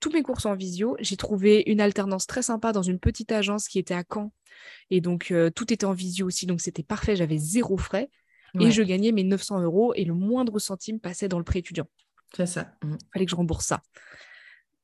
[0.00, 0.96] Tous mes cours sont en visio.
[1.00, 4.32] J'ai trouvé une alternance très sympa dans une petite agence qui était à Caen
[4.90, 7.16] et donc, euh, tout était en visio aussi, donc c'était parfait.
[7.16, 8.10] J'avais zéro frais
[8.58, 11.86] et je gagnais mes 900 euros et le moindre centime passait dans le prêt étudiant.
[12.34, 12.72] C'est ça.
[12.82, 12.98] Il mmh.
[13.12, 13.82] fallait que je rembourse ça.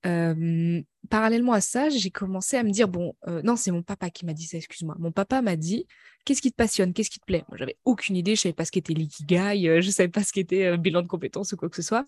[0.02, 4.32] Parallèlement à ça, j'ai commencé à me dire bon, non, c'est mon papa qui m'a
[4.32, 4.96] dit ça, excuse-moi.
[4.98, 5.86] Mon papa m'a dit
[6.24, 7.44] qu'est-ce qui te passionne, qu'est-ce qui te plaît?
[7.48, 10.76] Moi, j'avais aucune idée, je savais pas ce qu'était l'ikigai, je savais pas ce qu'était
[10.76, 12.04] bilan de compétences ou quoi que ce soit.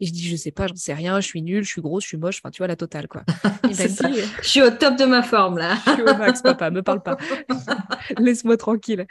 [0.00, 2.04] Et je dis je sais pas, j'en sais rien, je suis nulle, je suis grosse,
[2.04, 3.22] je suis moche, enfin tu vois la totale quoi.
[3.70, 5.76] je suis au top de ma forme là.
[5.86, 7.16] je suis au max, papa, me parle pas.
[8.18, 9.06] Laisse-moi tranquille.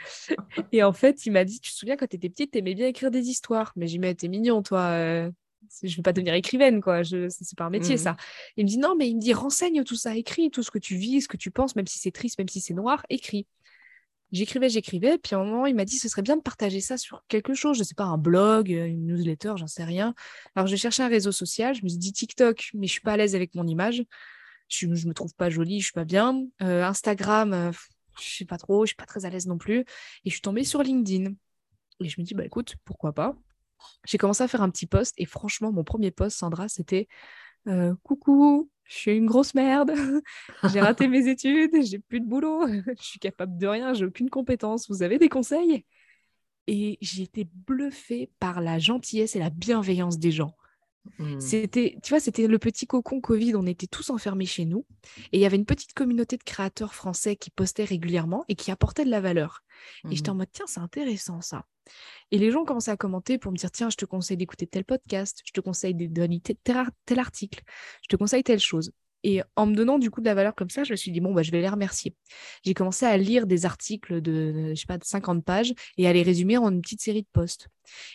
[0.72, 2.86] Et en fait, il m'a dit tu te souviens quand tu étais petite, t'aimais bien
[2.86, 5.30] écrire des histoires, mais j'y mets t'es mignon toi
[5.82, 7.02] je veux pas devenir écrivaine, quoi.
[7.02, 8.12] Je, c'est pas un métier, ça.
[8.12, 8.16] Mmh.
[8.56, 10.78] Il me dit non, mais il me dit renseigne tout ça, écris tout ce que
[10.78, 13.46] tu vis, ce que tu penses, même si c'est triste, même si c'est noir, écris.
[14.32, 16.96] J'écrivais, j'écrivais, puis à un moment, il m'a dit ce serait bien de partager ça
[16.96, 20.14] sur quelque chose, je sais pas, un blog, une newsletter, j'en sais rien.
[20.56, 23.12] Alors j'ai cherché un réseau social, je me suis dit TikTok, mais je suis pas
[23.12, 24.04] à l'aise avec mon image,
[24.68, 26.44] je, je me trouve pas jolie, je suis pas bien.
[26.62, 27.72] Euh, Instagram, euh,
[28.20, 29.80] je sais pas trop, je suis pas très à l'aise non plus.
[29.80, 29.84] Et
[30.24, 31.32] je suis tombée sur LinkedIn.
[32.00, 33.36] Et je me dis, bah écoute, pourquoi pas?
[34.04, 37.08] J'ai commencé à faire un petit post et franchement, mon premier post, Sandra, c'était
[37.68, 39.92] euh, Coucou, je suis une grosse merde,
[40.72, 44.30] j'ai raté mes études, j'ai plus de boulot, je suis capable de rien, j'ai aucune
[44.30, 45.84] compétence, vous avez des conseils?
[46.68, 50.55] Et j'ai été bluffée par la gentillesse et la bienveillance des gens.
[51.18, 51.40] Mmh.
[51.40, 54.86] C'était, tu vois, c'était le petit cocon Covid, on était tous enfermés chez nous.
[55.32, 58.70] Et il y avait une petite communauté de créateurs français qui postaient régulièrement et qui
[58.70, 59.62] apportaient de la valeur.
[60.10, 60.38] Et j'étais en mmh.
[60.38, 61.64] mode, tiens, c'est intéressant ça.
[62.30, 64.84] Et les gens commençaient à commenter pour me dire, tiens, je te conseille d'écouter tel
[64.84, 67.62] podcast, je te conseille de donner tel, article,
[68.02, 68.92] je te conseille telle chose.
[69.22, 71.20] Et en me donnant du coup de la valeur comme ça, je me suis dit,
[71.20, 72.14] bon, bah, je vais les remercier.
[72.64, 76.12] J'ai commencé à lire des articles de, je sais pas, de 50 pages et à
[76.12, 77.68] les résumer en une petite série de posts.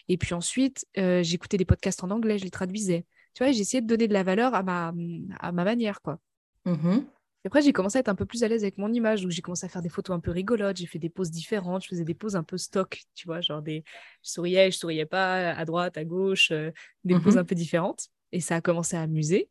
[0.07, 3.05] Et puis ensuite, euh, j'écoutais des podcasts en anglais, je les traduisais.
[3.33, 4.93] Tu vois, j'essayais de donner de la valeur à ma,
[5.39, 6.19] à ma manière, quoi.
[6.65, 6.99] Mmh
[7.43, 9.23] après, j'ai commencé à être un peu plus à l'aise avec mon image.
[9.23, 10.77] Donc, j'ai commencé à faire des photos un peu rigolotes.
[10.77, 11.83] J'ai fait des poses différentes.
[11.83, 13.83] Je faisais des poses un peu stock, tu vois, genre des.
[14.23, 16.71] Je souriais, je souriais pas, à droite, à gauche, euh,
[17.03, 18.09] des poses mmh un peu différentes.
[18.31, 19.49] Et ça a commencé à amuser.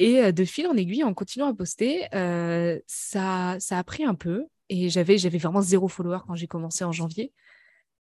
[0.00, 4.02] Et euh, de fil en aiguille, en continuant à poster, euh, ça, ça a pris
[4.02, 4.46] un peu.
[4.70, 7.34] Et j'avais, j'avais vraiment zéro follower quand j'ai commencé en janvier.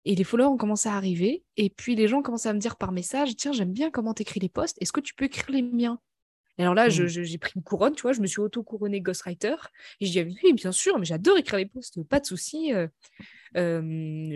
[0.03, 1.43] Et les followers ont commencé à arriver.
[1.55, 4.13] Et puis les gens ont commencé à me dire par message Tiens, j'aime bien comment
[4.13, 4.77] tu écris les posts.
[4.81, 5.99] Est-ce que tu peux écrire les miens?
[6.57, 7.07] Et alors là, mmh.
[7.07, 9.55] j'ai pris une couronne, tu vois, je me suis auto-couronnée ghostwriter.
[10.01, 12.87] Et je dis, oui, bien sûr, mais j'adore écrire les posts, pas de souci, euh,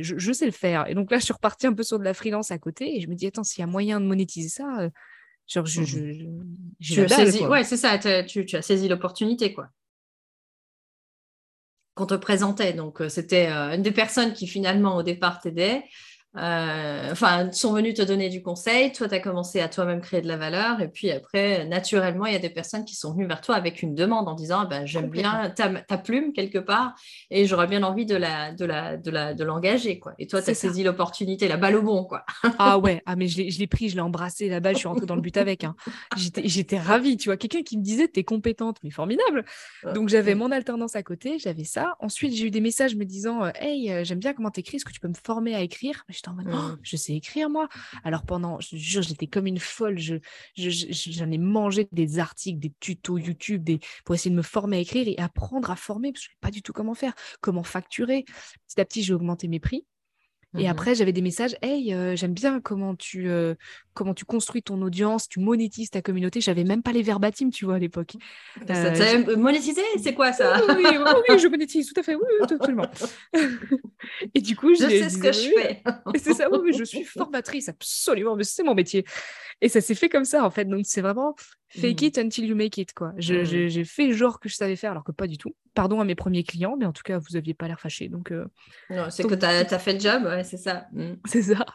[0.02, 0.88] je, sais le faire.
[0.88, 3.02] Et donc là, je suis repartie un peu sur de la freelance à côté et
[3.02, 4.90] je me dis, attends, s'il y a moyen de monétiser ça, euh,
[5.50, 5.82] genre, je.
[5.82, 6.46] Mmh
[6.82, 9.68] tu as saisi, ouais, c'est ça, tu, as saisi l'opportunité, quoi.
[11.94, 12.72] Qu'on te présentait.
[12.72, 15.84] Donc, euh, c'était une des personnes qui finalement, au départ, t'aidait.
[16.38, 20.22] Euh, enfin, sont venus te donner du conseil, toi, tu as commencé à toi-même créer
[20.22, 23.26] de la valeur, et puis après, naturellement, il y a des personnes qui sont venues
[23.26, 26.94] vers toi avec une demande en disant, ben, j'aime bien ta, plume quelque part,
[27.32, 30.14] et j'aurais bien envie de la, de la, de la, de l'engager, quoi.
[30.20, 32.24] Et toi, tu as saisi l'opportunité, la balle au bon, quoi.
[32.60, 35.16] ah ouais, ah mais je l'ai pris, je l'ai embrassé là-bas, je suis rentrée dans
[35.16, 35.64] le but avec.
[35.64, 35.76] Hein.
[36.16, 39.46] J'étais ravie, tu vois, quelqu'un qui me disait, t'es compétente, mais formidable.
[39.96, 41.96] Donc j'avais mon alternance à côté, j'avais ça.
[42.00, 44.86] Ensuite, j'ai eu des messages me disant, euh, hey, euh, j'aime bien comment t'écris, est-ce
[44.86, 46.06] que tu peux me former à écrire?
[46.20, 46.80] J'étais en mode, «Oh, mmh.
[46.84, 47.68] je sais écrire moi.
[48.04, 49.98] Alors pendant, je jure, j'étais comme une folle.
[49.98, 50.16] Je,
[50.56, 54.80] j'en ai mangé des articles, des tutos YouTube des, pour essayer de me former à
[54.82, 57.14] écrire et apprendre à former, parce que je ne sais pas du tout comment faire,
[57.42, 58.26] comment facturer.
[58.68, 59.86] Petit à petit, j'ai augmenté mes prix.
[60.58, 63.54] Et mmh après, j'avais des messages Hey, euh, j'aime bien comment tu, euh,
[63.94, 66.42] comment tu construis ton audience, tu monétises ta communauté.
[66.42, 68.14] J'avais même pas les verbatims, tu vois, à l'époque.
[68.68, 70.60] Euh, monétiser, c'est quoi ça?
[70.68, 70.86] Oui,
[71.30, 72.88] oui, je monétise, tout à fait, oui, totalement.
[74.34, 75.84] et du coup, je sais ce que je fais.
[76.16, 79.06] c'est ça, oui, je suis formatrice, absolument, mais c'est mon métier.
[79.62, 80.66] Et ça s'est fait comme ça, en fait.
[80.66, 81.36] Donc, c'est vraiment
[81.68, 82.06] fake mmh.
[82.06, 83.10] it until you make it, quoi.
[83.10, 83.44] Mmh.
[83.68, 85.54] J'ai fait genre que je savais faire, alors que pas du tout.
[85.74, 88.08] Pardon à mes premiers clients, mais en tout cas, vous aviez pas l'air fâché.
[88.08, 88.46] Donc, euh,
[89.10, 90.88] c'est que tu as, fait le job, ouais, c'est ça.
[90.94, 91.14] Mmh.
[91.26, 91.66] C'est ça.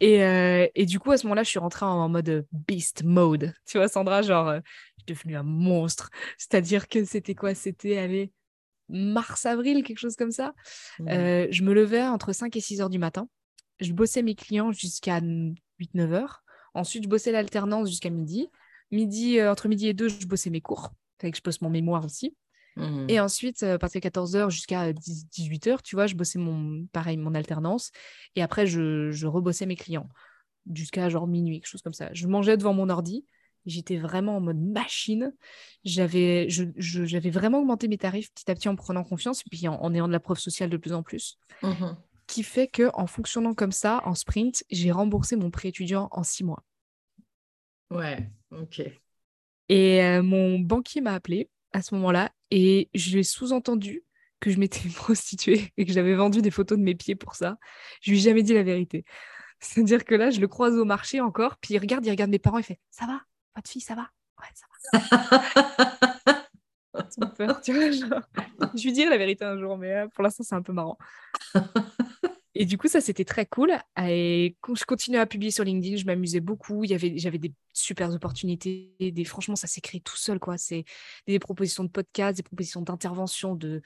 [0.00, 3.54] Et, euh, et, du coup, à ce moment-là, je suis rentrée en, mode beast mode.
[3.66, 4.60] Tu vois, Sandra, genre, euh,
[4.98, 6.10] je suis devenue un monstre.
[6.36, 7.54] C'est-à-dire que c'était quoi?
[7.54, 8.32] C'était, allez,
[8.90, 10.52] mars-avril, quelque chose comme ça.
[10.98, 13.28] je me levais entre 5 et 6 heures du matin.
[13.80, 16.43] Je bossais mes clients jusqu'à 8-9 heures.
[16.74, 18.48] Ensuite, je bossais l'alternance jusqu'à midi.
[18.90, 20.90] Midi, euh, entre midi et deux, je bossais mes cours.
[21.20, 22.36] Fait que je bosse mon mémoire aussi.
[22.76, 23.06] Mmh.
[23.08, 27.16] Et ensuite, euh, à partir de 14h jusqu'à 18h, tu vois, je bossais mon, pareil,
[27.16, 27.92] mon alternance.
[28.34, 30.08] Et après, je, je rebossais mes clients
[30.72, 32.08] jusqu'à genre minuit, quelque chose comme ça.
[32.12, 33.24] Je mangeais devant mon ordi.
[33.66, 35.32] J'étais vraiment en mode machine.
[35.84, 36.48] J'avais,
[37.30, 40.12] vraiment augmenté mes tarifs petit à petit en prenant confiance et puis en, ayant de
[40.12, 41.38] la preuve sociale de plus en plus.
[41.62, 41.94] Mmh
[42.26, 46.22] qui fait que en fonctionnant comme ça, en sprint, j'ai remboursé mon prêt étudiant en
[46.22, 46.64] six mois.
[47.90, 48.82] Ouais, ok.
[49.68, 54.04] Et euh, mon banquier m'a appelé à ce moment-là et je lui ai sous-entendu
[54.40, 57.56] que je m'étais prostituée et que j'avais vendu des photos de mes pieds pour ça.
[58.00, 59.04] Je lui ai jamais dit la vérité.
[59.60, 62.38] C'est-à-dire que là, je le croise au marché encore, puis il regarde, il regarde mes
[62.38, 63.20] parents, il fait Ça va?
[63.56, 64.10] Votre fille, ça va?
[64.38, 66.04] Ouais, ça va.
[67.36, 67.90] peur, tu vois.
[68.74, 70.98] Je lui dirai la vérité un jour, mais euh, pour l'instant, c'est un peu marrant.
[72.56, 73.72] Et du coup, ça, c'était très cool.
[74.00, 76.84] Et je continuais à publier sur LinkedIn, je m'amusais beaucoup.
[76.84, 78.94] Il y avait, j'avais des super opportunités.
[79.00, 80.56] Des, franchement, ça s'est créé tout seul, quoi.
[80.56, 80.84] C'est
[81.26, 83.56] des propositions de podcast, des propositions d'intervention.
[83.56, 83.82] De...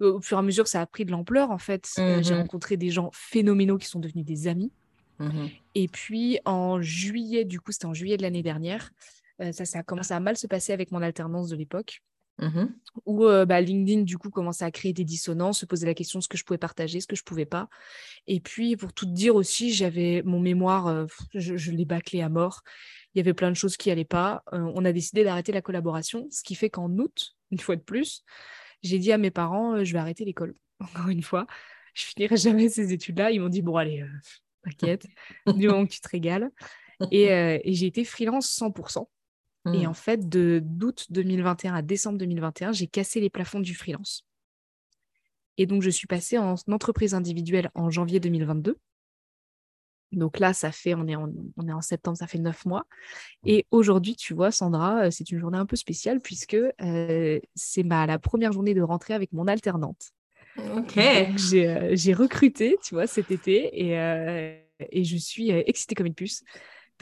[0.00, 1.90] Au fur et à mesure, ça a pris de l'ampleur, en fait.
[1.98, 4.70] Euh, j'ai mmh rencontré des gens phénoménaux qui sont devenus des amis.
[5.18, 8.92] Mmh Et puis, en juillet, du coup, c'était en juillet de l'année dernière,
[9.40, 12.02] euh, ça, ça a commencé à mal se passer avec mon alternance de l'époque.
[12.38, 12.66] Mmh
[13.06, 16.24] où bah, LinkedIn, du coup, commençait à créer des dissonances, se poser la question de
[16.24, 17.68] ce que je pouvais partager, ce que je pouvais pas.
[18.26, 22.62] Et puis, pour tout dire aussi, j'avais mon mémoire, je, l'ai bâclé à mort.
[23.14, 24.44] Il y avait plein de choses qui allaient pas.
[24.52, 28.24] on a décidé d'arrêter la collaboration, ce qui fait qu'en août, une fois de plus,
[28.82, 30.54] j'ai dit à mes parents, je vais arrêter l'école.
[30.80, 31.46] Encore une fois,
[31.94, 33.30] je finirai jamais ces études-là.
[33.30, 34.04] Ils m'ont dit, bon, allez,
[34.64, 35.06] t'inquiète,
[35.56, 36.50] du moment que tu te régales.
[37.10, 39.06] Et, et j'ai été freelance 100%.
[39.66, 39.90] Et mmh.
[39.90, 44.26] en fait, de d'août 2021 à décembre 2021, j'ai cassé les plafonds du freelance.
[45.58, 48.76] Et donc, je suis passée en entreprise individuelle en janvier 2022.
[50.12, 52.86] Donc là, ça fait, on est en, on est en septembre, ça fait neuf mois.
[53.46, 57.82] Et aujourd'hui, tu vois, Sandra, euh, c'est une journée un peu spéciale puisque euh, c'est
[57.82, 60.10] ma la première journée de rentrée avec mon alternante.
[60.76, 60.98] Ok.
[60.98, 63.92] Euh, j'ai recruté, tu vois, cet été et,
[64.90, 66.42] et je suis excitée comme une puce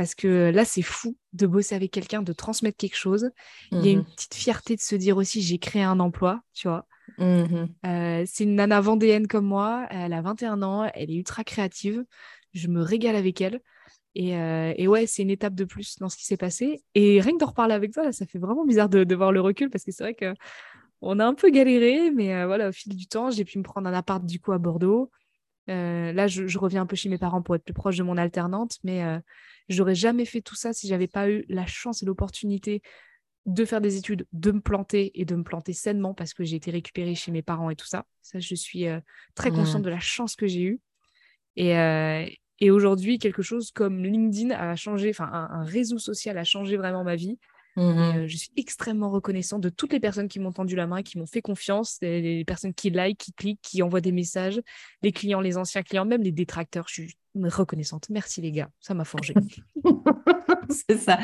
[0.01, 3.33] parce que là, c'est fou de bosser avec quelqu'un, de transmettre quelque chose.
[3.71, 6.41] Il y a une mmh petite fierté de se dire aussi, j'ai créé un emploi,
[6.55, 6.87] tu vois.
[7.19, 11.45] Mmh euh, c'est une nana vendéenne comme moi, elle a 21 ans, elle est ultra
[11.45, 12.03] créative,
[12.55, 13.61] je me régale avec elle.
[14.15, 16.83] Et, euh, et ouais, c'est une étape de plus dans ce qui s'est passé.
[16.95, 19.69] Et rien que d'en reparler avec toi, ça fait vraiment bizarre de, voir le recul
[19.69, 20.33] parce que c'est vrai que
[21.03, 23.65] on a un peu galéré, mais euh, voilà, au fil du temps, j'ai pu me
[23.65, 25.11] prendre un appart du coup à Bordeaux.
[25.67, 28.17] là, je, je, reviens un peu chez mes parents pour être plus proche de mon
[28.17, 29.05] alternante, mais
[29.70, 32.83] J'aurais jamais fait tout ça si j'avais pas eu la chance et l'opportunité
[33.46, 36.56] de faire des études, de me planter et de me planter sainement parce que j'ai
[36.56, 38.04] été récupérée chez mes parents et tout ça.
[38.20, 39.00] Ça, je suis euh,
[39.35, 39.85] très consciente mmh.
[39.85, 40.80] de la chance que j'ai eue.
[41.56, 42.26] Et, euh,
[42.61, 47.04] et aujourd'hui, quelque chose comme LinkedIn a changé, enfin, un, réseau social a changé vraiment
[47.04, 47.38] ma vie.
[47.76, 51.02] Mmh euh, je suis extrêmement reconnaissante de toutes les personnes qui m'ont tendu la main,
[51.02, 54.61] qui m'ont fait confiance, les personnes qui like, qui cliquent, qui envoient des messages,
[55.02, 56.87] les clients, les anciens clients, même les détracteurs.
[56.88, 58.09] Je suis reconnaissante.
[58.11, 59.35] Merci les gars, ça m'a forgé.
[60.88, 61.18] c'est ça.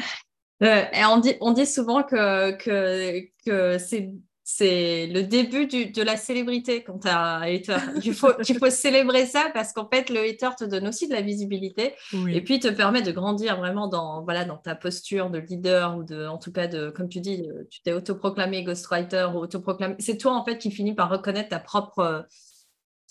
[0.63, 4.13] Euh, et on dit, on dit souvent que, que, que c'est
[4.49, 7.79] c'est le début du, de la célébrité quand tu as un hater.
[8.05, 11.15] Il faut, il faut célébrer ça parce qu'en fait, le hater te donne aussi de
[11.15, 11.95] la visibilité
[12.29, 16.05] et puis te permet de grandir vraiment dans, voilà, dans ta posture de leader ou
[16.05, 19.97] de, en tout cas, de, comme tu dis, tu t'es autoproclamé ghostwriter ou autoproclamé.
[19.99, 22.25] C'est toi, en fait, qui finis par reconnaître ta propre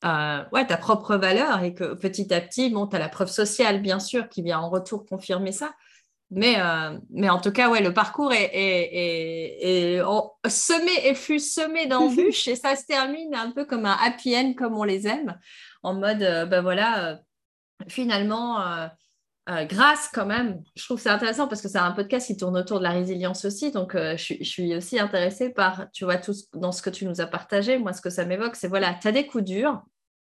[0.06, 3.30] euh, ouais, ta propre valeur et que petit à petit, bon, tu as la preuve
[3.30, 5.74] sociale, bien sûr, qui vient en retour confirmer ça.
[6.36, 10.02] Mais, euh, mais en tout cas, ouais, le parcours est, est,
[10.50, 14.54] semé et fut semé d'embûches et ça se termine un peu comme un happy end
[14.54, 15.40] comme on les aime,
[15.82, 17.22] en mode, euh, ben voilà,
[17.88, 18.90] finalement,
[19.48, 22.58] grâce quand même, je trouve que c'est intéressant parce que c'est un podcast qui tourne
[22.58, 26.34] autour de la résilience aussi, donc je, je, suis aussi intéressée par, tu vois, tout
[26.54, 29.08] dans ce que tu nous as partagé, moi ce que ça m'évoque, c'est voilà, tu
[29.08, 29.82] as des coups durs,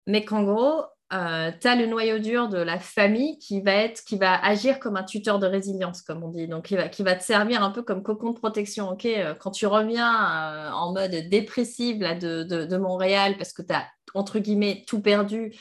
[0.06, 4.04] mais qu'en gros, euh, tu as le noyau dur de la famille qui va, être,
[4.04, 6.48] qui va agir comme un tuteur de résilience, comme on dit.
[6.48, 8.90] Donc, qui va, qui va te servir un peu comme cocon de protection.
[8.90, 9.06] ok?
[9.06, 13.72] Euh, quand tu reviens euh, en mode dépressif là, de, de, Montréal parce que tu
[13.72, 15.54] as, entre guillemets, tout perdu,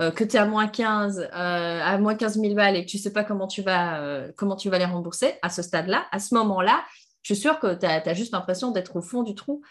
[0.00, 3.02] que tu es à moins 15, à moins 15 000 balles et que tu ne
[3.02, 6.34] sais pas comment tu, vas, comment tu vas les rembourser à ce stade-là, à ce
[6.34, 6.82] moment-là,
[7.22, 9.62] je suis sûre que tu as, as, juste l'impression d'être au fond du trou.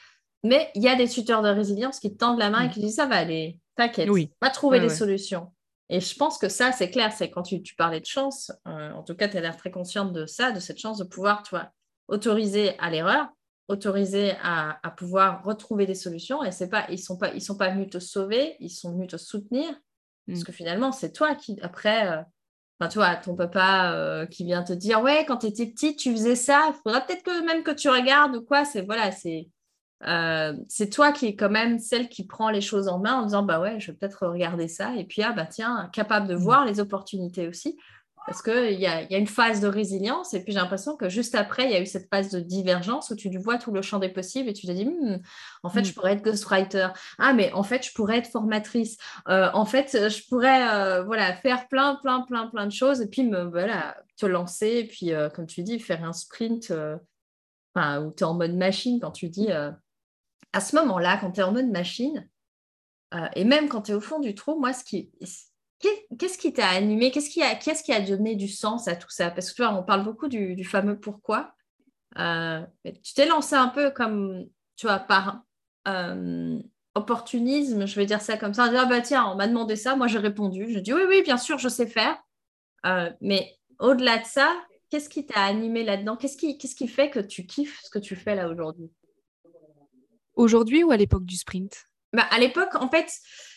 [0.44, 2.72] Mais il y a des tuteurs de résilience qui te tendent la main et mmh.
[2.72, 4.32] qui disent ça va aller, T'inquiète, oui.
[4.42, 5.52] va trouver des solutions.
[5.90, 9.04] Et je pense que ça, c'est clair, c'est quand tu, parlais de chance, euh, en
[9.04, 11.52] tout cas, tu as l'air très consciente de ça, de cette chance de pouvoir, tu
[11.52, 11.70] vois,
[12.08, 13.28] autoriser à l'erreur,
[13.68, 16.44] autoriser à, pouvoir retrouver des solutions.
[16.44, 19.10] Et c'est pas, ils sont pas, ils sont pas venus te sauver, ils sont venus
[19.10, 19.74] te soutenir,
[20.28, 20.44] parce mm.
[20.44, 22.22] que finalement, c'est toi qui, après, euh,
[22.80, 26.00] enfin, tu vois, ton papa euh, qui vient te dire, ouais, quand tu étais petite,
[26.00, 28.66] tu faisais ça, il faudra peut-être que même que tu regardes ou quoi.
[28.66, 29.50] C'est voilà, c'est
[30.08, 33.24] euh, c'est toi qui es quand même celle qui prend les choses en main en
[33.24, 36.36] disant bah ouais, je vais peut-être regarder ça et puis ah bah tiens, capable de
[36.36, 36.40] mm.
[36.40, 37.78] voir les opportunités aussi.
[38.26, 41.10] Parce qu'il y a, y a une phase de résilience et puis j'ai l'impression que
[41.10, 43.82] juste après, il y a eu cette phase de divergence où tu vois tout le
[43.82, 45.20] champ des possibles et tu te dis, hmm,
[45.62, 45.94] en fait, je mm.
[45.94, 46.88] pourrais être ghostwriter.
[47.20, 48.98] Ah, mais en fait, je pourrais être formatrice.
[49.28, 53.08] Euh, en fait, je pourrais euh, voilà, faire plein, plein, plein, plein de choses et
[53.08, 56.72] puis me, voilà, te lancer et puis, comme tu dis, faire un sprint
[57.76, 59.50] où tu es en mode machine quand tu dis
[60.54, 62.30] à ce moment-là, quand tu es en mode machine,
[63.14, 65.12] euh, et même quand tu es au fond du trou, moi, ce qui,
[65.80, 67.12] qu'est-ce qui t'a animé?
[67.12, 69.32] Qu'est-ce qui, a, qui a donné du sens à tout ça?
[69.32, 71.54] Parce que tu vois, on parle beaucoup du, fameux pourquoi.
[72.16, 75.44] tu t'es lancé un peu comme, tu vois, par
[76.96, 79.96] opportunisme, je vais dire ça comme ça, dire, ah bah tiens, on m'a demandé ça,
[79.96, 82.18] moi j'ai répondu, je dis oui, oui, bien sûr, je sais faire.
[83.22, 84.54] mais au-delà de ça,
[84.90, 86.16] qu'est-ce qui t'a animé là-dedans?
[86.16, 88.92] Qu'est-ce qui, qu'est-ce qui fait que tu kiffes ce que tu fais là aujourd'hui?
[90.36, 91.86] Aujourd'hui ou à l'époque du sprint?
[92.14, 93.12] Bah, À l'époque, en fait,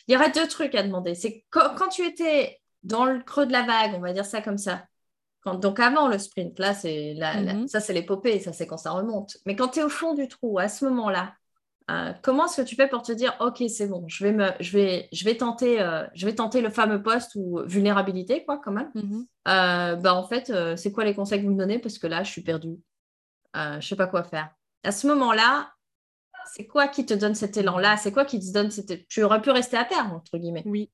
[0.09, 1.15] il y aurait deux trucs à demander.
[1.15, 4.59] C'est quand, tu étais dans le creux de la vague, on va dire ça comme
[4.59, 4.85] ça.
[5.45, 7.69] donc avant le sprint, là, c'est mhm.
[7.69, 9.37] ça c'est l'épopée, ça c'est quand ça remonte.
[9.47, 11.35] Mais quand tu es au fond du trou, à ce moment-là,
[11.89, 14.49] euh, comment est-ce que tu fais pour te dire ok c'est bon je vais me
[14.59, 18.59] je vais je vais tenter euh, je vais tenter le fameux poste ou vulnérabilité quoi
[18.59, 19.25] quand même mhm.
[19.47, 21.79] euh, bah en fait c'est quoi les conseils que vous me donnez?
[21.79, 22.77] Parce que là je suis perdue
[23.55, 24.51] je sais pas quoi faire
[24.83, 25.71] à ce moment-là
[26.55, 27.97] c'est quoi qui te donne cet élan-là?
[27.97, 29.07] C'est quoi qui te donne cette...
[29.09, 30.63] Tu aurais pu rester à terre, entre guillemets.
[30.67, 30.91] Oui.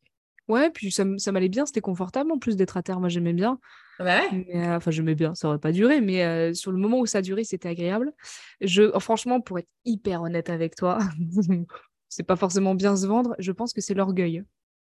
[0.49, 3.01] Ouais, puis ça, m'allait bien, c'était confortable en plus d'être à terre.
[3.01, 3.59] Moi, j'aimais bien.
[3.99, 6.99] Ah bah euh, enfin, j'aimais bien, ça aurait pas duré, mais euh, sur le moment
[6.99, 8.12] où ça a duré, c'était agréable.
[8.61, 10.99] Je, oh, franchement, pour être hyper honnête avec toi,
[12.09, 14.45] c'est pas forcément bien se vendre, je pense que c'est l'orgueil.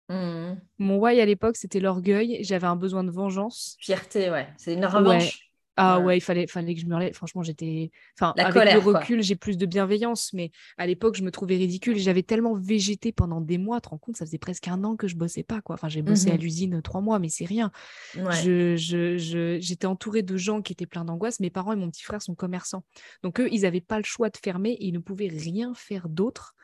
[0.09, 0.55] Mmh.
[0.79, 2.39] Mon why à l'époque, c'était l'orgueil.
[2.43, 3.77] J'avais un besoin de vengeance.
[3.81, 4.49] Fierté, ouais.
[4.59, 5.44] C'est une revanche.
[5.77, 7.15] Ah ouais, il fallait, fallait que je me relève.
[7.15, 7.91] Franchement, j'étais.
[8.19, 11.97] Enfin, avec le recul, j'ai plus de bienveillance, mais à l'époque, je me trouvais ridicule.
[11.99, 13.81] J'avais tellement végété pendant des mois.
[13.81, 15.75] Tu te rends compte, ça faisait presque un an que je bossais pas, quoi.
[15.75, 17.73] Enfin, j'ai bossé à mmh l'usine trois mois, mais c'est rien.
[18.15, 21.41] Je, je, j'étais entourée de gens qui étaient pleins d'angoisse.
[21.41, 22.85] Mes parents et mon petit frère sont commerçants.
[23.23, 26.09] Donc, eux, ils n'avaient pas le choix de fermer et ils ne pouvaient rien faire
[26.09, 26.55] d'autre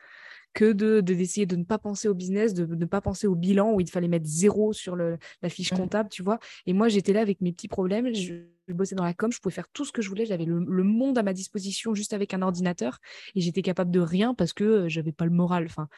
[0.53, 3.73] que de d'essayer de, ne pas penser au business, de, ne pas penser au bilan
[3.73, 5.77] où il fallait mettre zéro sur le, la fiche mmh.
[5.77, 6.39] comptable, tu vois.
[6.65, 8.13] Et moi, j'étais là avec mes petits problèmes.
[8.13, 8.33] Je,
[8.69, 10.25] bossais dans la com, je pouvais faire tout ce que je voulais.
[10.25, 12.99] J'avais le, monde à ma disposition juste avec un ordinateur
[13.35, 15.65] et j'étais capable de rien parce que euh, j'avais pas le moral.
[15.65, 15.89] Enfin,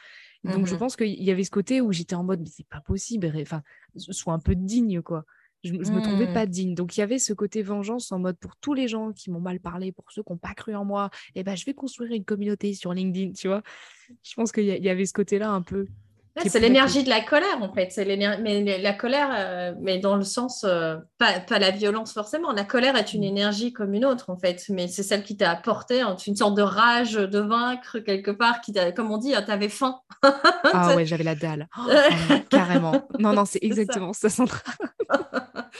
[0.42, 2.66] donc je mmh pense qu'il y avait ce côté où j'étais en mode mais c'est
[2.66, 3.32] pas possible.
[3.40, 3.62] Enfin,
[3.96, 5.24] sois un peu digne quoi
[5.64, 6.34] je, ne me trouvais mmh.
[6.34, 6.74] pas digne.
[6.74, 9.40] Donc il y avait ce côté vengeance en mode pour tous les gens qui m'ont
[9.40, 11.74] mal parlé, pour ceux qui n'ont pas cru en moi, et eh ben je vais
[11.74, 13.62] construire une communauté sur LinkedIn, tu vois?
[14.22, 15.86] Je pense qu'il y, avait ce côté-là un peu
[16.36, 17.90] c'est l'énergie de la colère, en fait.
[17.92, 22.52] C'est mais la colère, euh, mais dans le sens, euh, pas, pas, la violence forcément.
[22.52, 23.36] La colère est une mm.
[23.36, 24.64] énergie comme une autre, en fait.
[24.68, 28.74] Mais c'est celle qui t'a apporté une sorte de rage de vaincre quelque part, qui
[28.96, 30.00] comme on dit, tu avais faim.
[30.22, 31.68] ah ouais, j'avais la dalle.
[32.30, 33.06] Oh, carrément.
[33.18, 34.58] Non, non, c'est exactement ça, ça Sandra.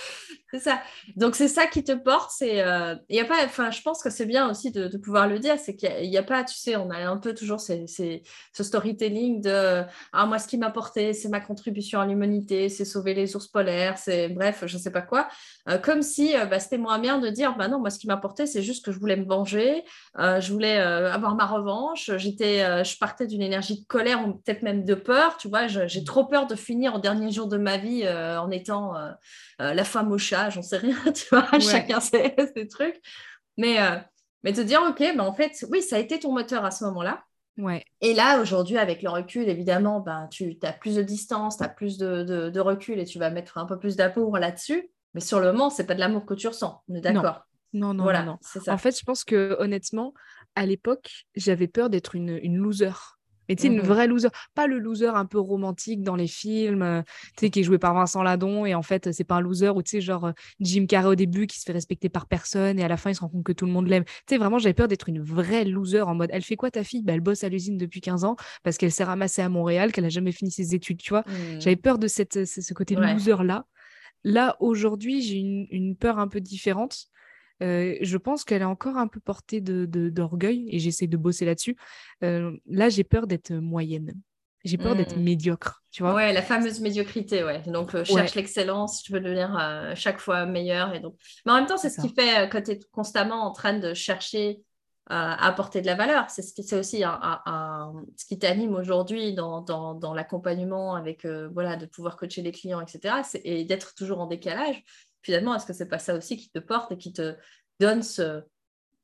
[0.54, 0.80] C'est ça.
[1.16, 2.30] Donc c'est ça qui te porte.
[2.42, 3.44] Euh, a pas.
[3.44, 5.56] Enfin, je pense que c'est bien aussi de, pouvoir le dire.
[5.58, 6.44] C'est qu'il n'y a, pas.
[6.44, 10.70] Tu sais, on a un peu toujours ce storytelling de ah moi ce qui m'a
[10.70, 14.92] porté, c'est ma contribution à l'humanité, c'est sauver les ours polaires, c'est bref, je sais
[14.92, 15.26] pas quoi.
[15.68, 18.06] Euh, comme si euh, bah, c'était moins bien de dire bah non moi ce qui
[18.06, 19.82] m'a porté, c'est juste que je voulais me venger,
[20.16, 22.12] je voulais avoir ma revanche.
[22.16, 25.36] J'étais, je partais d'une énergie de colère ou peut-être même de peur.
[25.36, 28.94] Tu vois, j'ai trop peur de finir au dernier jour de ma vie en étant
[29.58, 32.34] la femme au chat j'en sais rien, tu vois, chacun ses,
[32.68, 33.00] trucs.
[33.56, 33.98] Mais, euh,
[34.42, 36.84] mais te dire, ok, ben en fait, oui, ça a été ton moteur à ce
[36.84, 37.24] moment-là.
[37.56, 37.84] Ouais.
[38.00, 41.68] Et là, aujourd'hui, avec le recul, évidemment, ben, tu as plus de distance, tu as
[41.68, 44.90] plus de, de, recul et tu vas mettre un peu plus d'amour là-dessus.
[45.14, 46.82] Mais sur le moment, c'est pas de l'amour que tu ressens.
[46.88, 48.38] On est d'accord Non, non, voilà, non.
[48.66, 50.12] En fait, je pense que honnêtement,
[50.56, 53.18] à l'époque, j'avais peur d'être une, une loser.
[53.48, 54.28] Mais tu sais, une mmh vraie loser.
[54.54, 57.02] Pas le loser un peu romantique dans les films, euh,
[57.36, 59.70] tu sais, qui est joué par Vincent Ladon et en fait, c'est pas un loser
[59.70, 62.78] ou tu sais, genre euh, Jim Carrey au début qui se fait respecter par personne
[62.78, 64.04] et à la fin, il se rend compte que tout le monde l'aime.
[64.04, 66.84] Tu sais, vraiment, j'avais peur d'être une vraie loser en mode, elle fait quoi ta
[66.84, 67.02] fille?
[67.02, 70.04] Bah, Elle bosse à l'usine depuis 15 ans parce qu'elle s'est ramassée à Montréal, qu'elle
[70.04, 71.24] a jamais fini ses études, tu vois?
[71.26, 71.60] Mmh.
[71.60, 73.66] J'avais peur de cette, ce côté loser-là.
[74.24, 77.08] Là, aujourd'hui, j'ai une, une peur un peu différente
[77.62, 81.44] euh, je pense qu'elle est encore un peu portée d'orgueil de, et j'essaie de bosser
[81.44, 81.76] là-dessus.
[82.22, 84.12] Euh, là, j'ai peur d'être moyenne.
[84.64, 85.22] J'ai peur d'être mmh.
[85.22, 86.14] médiocre, tu vois?
[86.14, 87.60] Ouais, la fameuse médiocrité, ouais.
[87.66, 90.94] Donc, euh, cherche l'excellence, tu veux devenir chaque fois meilleur.
[90.94, 91.16] Et donc...
[91.44, 93.92] Mais en même temps, c'est ce qui fait que tu es constamment en train de
[93.92, 94.62] chercher
[95.06, 96.30] à apporter de la valeur.
[96.30, 101.84] C'est ce aussi un, ce qui t'anime aujourd'hui dans, dans, dans l'accompagnement avec, voilà, de
[101.84, 103.16] pouvoir coacher les clients, etc.
[103.44, 104.82] Et d'être toujours en décalage
[105.24, 107.36] finalement, est-ce que c'est pas ça aussi qui te porte et qui te
[107.80, 108.42] donne ce...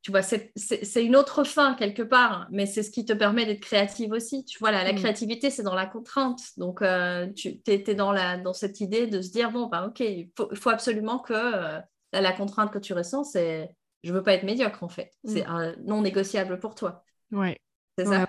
[0.02, 3.60] Tu vois, c'est une autre fin quelque part, mais c'est ce qui te permet d'être
[3.60, 4.46] créative aussi.
[4.46, 4.96] Tu vois, la, mm.
[4.96, 6.40] créativité, c'est dans la contrainte.
[6.56, 10.00] Donc, euh, tu étais dans, la, dans cette idée de se dire, bon, ben, ok,
[10.00, 11.80] il faut, absolument que euh,
[12.14, 13.68] la, contrainte que tu ressens, c'est
[14.02, 15.10] je veux pas être médiocre, en fait.
[15.24, 15.28] Mm.
[15.28, 15.44] C'est
[15.84, 17.04] non négociable pour toi.
[17.30, 17.60] Ouais.
[17.98, 18.26] C'est ça?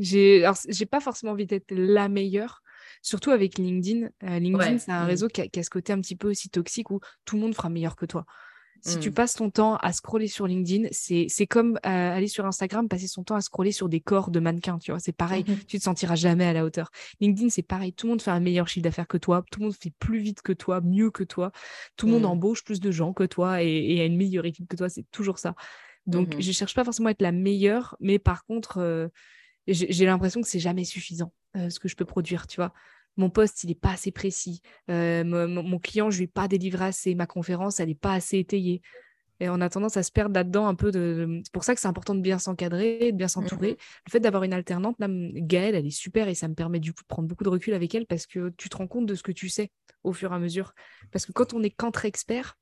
[0.00, 2.62] J'ai pas forcément envie d'être la meilleure,
[3.00, 4.08] surtout avec LinkedIn.
[4.24, 5.06] Euh, LinkedIn, c'est un mmh.
[5.06, 7.68] réseau qui a, ce côté un petit peu aussi toxique où tout le monde fera
[7.68, 8.24] meilleur que toi.
[8.84, 9.14] Si tu mmh.
[9.14, 13.22] passes ton temps à scroller sur LinkedIn, c'est comme euh, aller sur Instagram, passer son
[13.22, 14.98] temps à scroller sur des corps de mannequins, tu vois.
[14.98, 16.90] C'est pareil, mmh tu te sentiras jamais à la hauteur.
[17.20, 19.66] LinkedIn, c'est pareil, tout le monde fait un meilleur chiffre d'affaires que toi, tout le
[19.66, 21.52] monde fait plus vite que toi, mieux que toi,
[21.96, 24.66] tout le monde embauche plus de gens que toi et, et a une meilleure équipe
[24.66, 25.54] que toi, c'est toujours ça.
[26.06, 26.42] Donc, Mhm.
[26.42, 29.08] je cherche pas forcément à être la meilleure, mais par contre, euh,
[29.66, 32.72] j'ai l'impression que c'est jamais suffisant euh, ce que je peux produire, tu vois.
[33.16, 34.62] Mon poste, il n'est pas assez précis.
[34.90, 37.14] Euh, mon, client, je lui ai pas délivré assez.
[37.14, 38.80] Ma conférence, elle n'est pas assez étayée.
[39.38, 40.90] Et on a tendance à se perdre là-dedans un peu.
[40.90, 41.40] De...
[41.44, 43.76] C'est pour ça que c'est important de bien s'encadrer, de bien s'entourer.
[44.06, 46.94] Le fait d'avoir une alternante, là, Gaëlle, elle est super et ça me permet du
[46.94, 49.14] coup de prendre beaucoup de recul avec elle parce que tu te rends compte de
[49.14, 49.70] ce que tu sais
[50.04, 50.74] au fur et à mesure.
[51.10, 52.56] Parce que quand on est qu'entre-experts,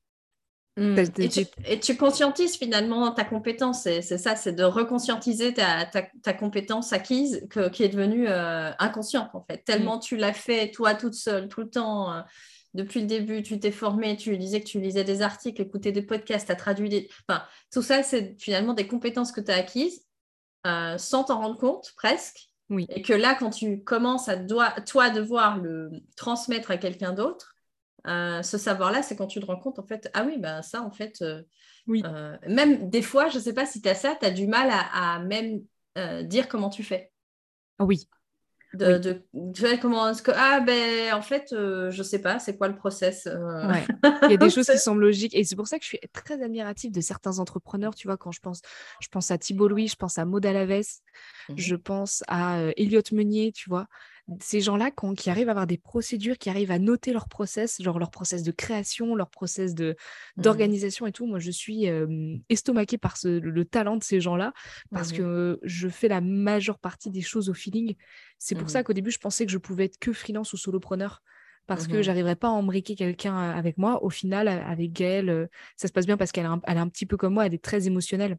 [0.95, 5.85] T'as- Et, tu, et tu conscientises finalement ta compétence, c'est ça, c'est de reconscientiser ta,
[5.85, 9.63] ta, ta compétence acquise que- qui est devenue euh, inconsciente en fait.
[9.65, 12.21] Tellement tu l'as fait toi toute seule, tout le temps, euh,
[12.73, 16.01] depuis le début, tu t'es formée, tu disais que tu lisais des articles, écoutais des
[16.03, 17.09] podcasts, tu as traduit des...
[17.27, 20.05] Enfin, tout ça, c'est finalement des compétences que tu as acquises
[20.65, 22.47] euh, sans t'en rendre compte presque.
[22.69, 22.85] Oui.
[22.89, 27.55] Et que là, quand tu commences à doi- toi devoir le transmettre à quelqu'un d'autre,
[28.07, 30.81] euh, ce savoir-là, c'est quand tu te rends compte, en fait, ah oui, ben ça,
[30.81, 31.41] en fait, euh,
[31.87, 32.01] Oui.
[32.05, 34.47] euh, même des fois, je ne sais pas si tu as ça, tu as du
[34.47, 35.61] mal à, à même
[36.25, 37.11] dire comment tu fais.
[37.79, 38.07] ah oui,
[38.73, 39.01] De, Oui.
[39.33, 42.75] de- comment est-ce que, ah ben, en fait, je ne sais pas, c'est quoi le
[42.77, 43.85] process Ouais.
[44.23, 45.35] Il y a des choses qui semblent logiques.
[45.35, 47.93] Et c'est pour ça que je suis très admirative de certains entrepreneurs.
[47.93, 48.61] Tu vois, quand je pense,
[49.01, 50.85] je pense à Thibault Louis, je pense à Maud Alaves,
[51.49, 51.57] Mhm.
[51.57, 53.87] je pense à Elliot Meunier, tu vois.
[54.39, 57.99] Ces gens-là qui, arrivent à avoir des procédures, qui arrivent à noter leur process, genre
[57.99, 59.95] leur process de création, leur process de
[60.37, 60.43] Mhm.
[60.43, 61.25] d'organisation et tout.
[61.27, 64.53] Moi, je suis euh, estomaquée par ce- le, le talent de ces gens-là
[64.93, 65.17] parce Mhm.
[65.17, 67.95] que je fais la majeure partie des choses au feeling.
[68.37, 68.71] C'est pour Mhm.
[68.71, 71.21] ça qu'au début, je pensais que je pouvais être que freelance ou solopreneur
[71.67, 72.03] parce que Mhm.
[72.03, 74.03] j'arriverais pas à embriquer quelqu'un avec moi.
[74.03, 76.89] Au final, avec Gaëlle, ça se passe bien parce qu'elle est un, elle est un
[76.89, 78.37] petit peu comme moi, elle est très émotionnelle.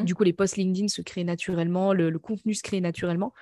[0.00, 3.32] Du coup, les posts LinkedIn se créent naturellement, le, le contenu se crée naturellement.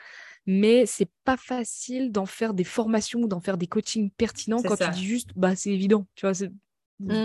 [0.47, 4.77] Mais c'est pas facile d'en faire des formations ou d'en faire des coachings pertinents quand
[4.77, 4.87] ça.
[4.87, 6.51] tu dis juste, bah c'est évident, tu vois, c'est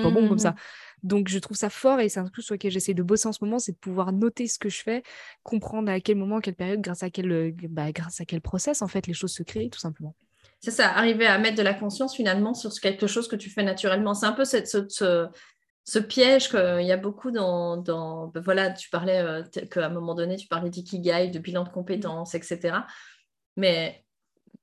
[0.02, 0.56] pas bon comme ça.
[1.04, 3.32] Donc je trouve ça fort et c'est un truc sur lequel j'essaie de bosser en
[3.34, 5.04] ce moment, c'est de pouvoir noter ce que je fais,
[5.44, 8.82] comprendre à quel moment, quelle période, grâce à quel, euh, bah, grâce à quel process
[8.82, 10.16] en fait les choses se créent, tout simplement.
[10.60, 13.64] C'est ça, arriver à mettre de la conscience finalement sur quelque chose que tu fais
[13.64, 14.14] naturellement.
[14.14, 15.28] C'est un peu cette, ce, ce-
[15.86, 17.78] ce piège qu'il y a beaucoup dans...
[17.78, 21.64] dans ben voilà, tu parlais euh, qu'à un moment donné, tu parlais d'ikigai, de bilan
[21.64, 22.88] de compétences, etc.
[23.58, 24.04] Mais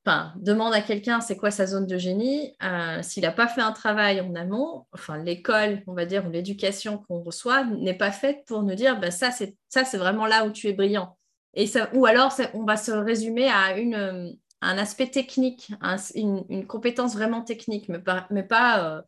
[0.04, 2.54] enfin, demande à quelqu'un c'est quoi sa zone de génie?
[2.62, 6.30] euh, S'il n'a pas fait un travail en amont, enfin l'école, on va dire, ou
[6.30, 10.26] l'éducation qu'on reçoit n'est pas faite pour nous dire ben, ça, c'est ça, c'est vraiment
[10.26, 11.16] là où tu es brillant.
[11.54, 14.30] Et ça, ou alors, ça- on va se résumer à une, euh,
[14.62, 19.02] un aspect technique, un- une, une compétence vraiment technique, mais pas, mais pas euh,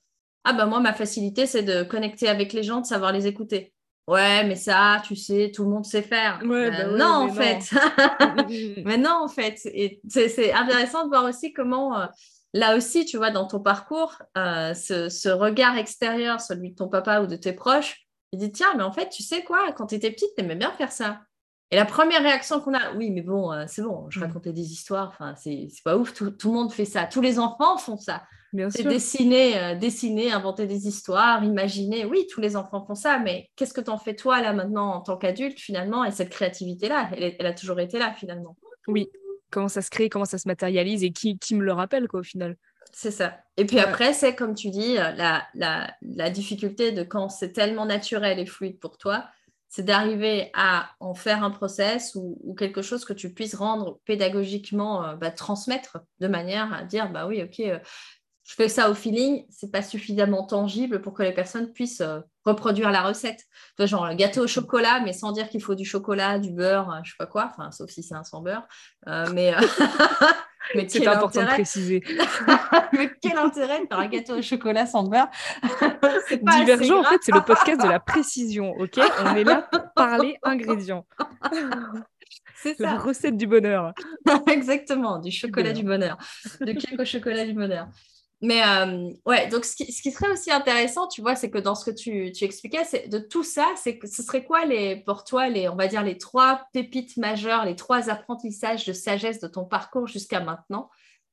[0.44, 3.72] ah ben moi, ma facilité, c'est de connecter avec les gens, de savoir les écouter.
[4.06, 6.38] Ouais, mais ça, tu sais, tout le monde sait faire.
[6.44, 7.60] Ouais, Ben bah non, en fait.
[8.84, 12.06] Mais non, en fait, et c'est intéressant de voir aussi comment, euh,
[12.52, 16.88] là aussi, tu vois, dans ton parcours, euh, ce, ce regard extérieur, celui de ton
[16.88, 19.86] papa ou de tes proches, il dit, tiens, mais en fait, tu sais quoi, quand
[19.86, 21.20] tu étais petite, tu aimais bien faire ça.
[21.70, 24.24] Et la première réaction qu'on a, oui, mais bon, euh, c'est bon, je Mm.
[24.24, 27.22] racontais des histoires, enfin, c'est c'est pas ouf, tout, tout le monde fait ça, tous
[27.22, 28.22] les enfants font ça.
[28.70, 32.04] C'est dessiner, euh, dessiner, inventer des histoires, imaginer.
[32.04, 34.92] Oui, tous les enfants font ça, mais qu'est-ce que tu en fais toi là maintenant
[34.94, 36.04] en tant qu'adulte finalement?
[36.04, 38.56] Et cette créativité-là, elle, a toujours été là finalement.
[38.86, 39.08] Oui.
[39.50, 42.20] Comment ça se crée, comment ça se matérialise et qui, qui me le rappelle quoi
[42.20, 42.56] au final?
[42.92, 43.38] C'est ça.
[43.56, 43.82] Et puis Ouais.
[43.82, 48.38] après, c'est comme tu dis, euh, la, la, la difficulté de quand c'est tellement naturel
[48.38, 49.26] et fluide pour toi,
[49.68, 53.98] c'est d'arriver à en faire un process ou, ou quelque chose que tu puisses rendre
[54.04, 57.78] pédagogiquement, euh, bah, transmettre de manière à dire, bah oui, ok, euh,
[58.44, 62.20] je fais ça au feeling, c'est pas suffisamment tangible pour que les personnes puissent euh,
[62.44, 63.40] reproduire la recette.
[63.78, 67.00] Genre le gâteau au chocolat, mais sans dire qu'il faut du chocolat, du beurre, euh,
[67.04, 68.68] je sais pas quoi, enfin, sauf si c'est un sans beurre.
[69.08, 69.54] Euh, mais
[70.74, 72.02] mais C'est important de préciser.
[72.92, 75.28] mais quel intérêt de faire un gâteau au chocolat sans beurre?
[76.58, 79.00] Divergent, en fait, c'est le podcast de la précision, ok?
[79.24, 81.06] On est là pour parler ingrédients.
[82.56, 83.94] C'est La ça, recette du bonheur.
[84.48, 86.18] exactement, du chocolat du bonheur,
[86.60, 87.88] du cake au chocolat du bonheur.
[88.40, 91.90] Mais euh, ouais, donc ce qui, serait aussi intéressant, tu vois, c'est que dans ce
[91.90, 95.68] que tu, expliquais, c'est de tout ça, c'est ce serait quoi les, pour toi, les,
[95.68, 100.06] on va dire les trois pépites majeures, les trois apprentissages de sagesse de ton parcours
[100.06, 100.90] jusqu'à maintenant?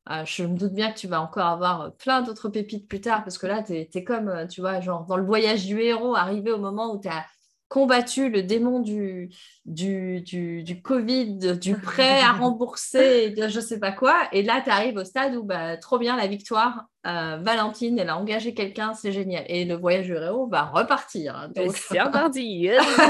[0.10, 3.02] Euh, je me doute bien que tu vas encore avoir euh, plein d'autres pépites plus
[3.02, 5.80] tard, parce que là, tu es, comme, euh, tu vois, genre dans le voyage du
[5.80, 7.26] héros, arrivé au moment où tu as
[7.72, 9.30] combattu le démon du,
[9.66, 14.14] du, du, du Covid, du prêt à rembourser, de je sais pas quoi.
[14.34, 16.88] Et là, tu arrives au stade où, bah, trop bien, la victoire.
[17.08, 19.44] Euh, Valentine, elle a engagé quelqu'un, c'est génial.
[19.48, 21.36] Et le voyage du héros va repartir.
[21.36, 21.48] hein.
[21.48, 22.70] Donc, C'est reparti.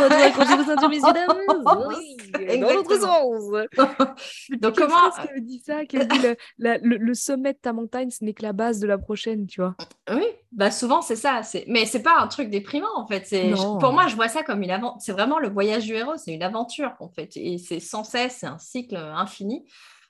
[4.61, 8.09] Donc, comment- qui dit ça Qui dit le, la- le- le sommet de ta montagne,
[8.09, 9.75] ce n'est que la base de la prochaine, tu vois.
[10.09, 10.23] Oui,
[10.53, 13.23] Bah souvent c'est ça, c'est mais c'est pas un truc déprimant en fait.
[13.25, 14.97] C'est pour moi je vois ça comme une aventure.
[15.01, 18.37] C'est vraiment le voyage du héros, c'est une aventure en fait et c'est sans cesse,
[18.39, 19.65] c'est un cycle infini.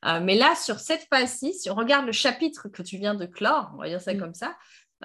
[0.06, 3.26] Euh, mais là sur cette phase-ci, si on regarde le chapitre que tu viens de
[3.26, 4.20] clore, on va dire ça mm.
[4.20, 4.56] comme ça,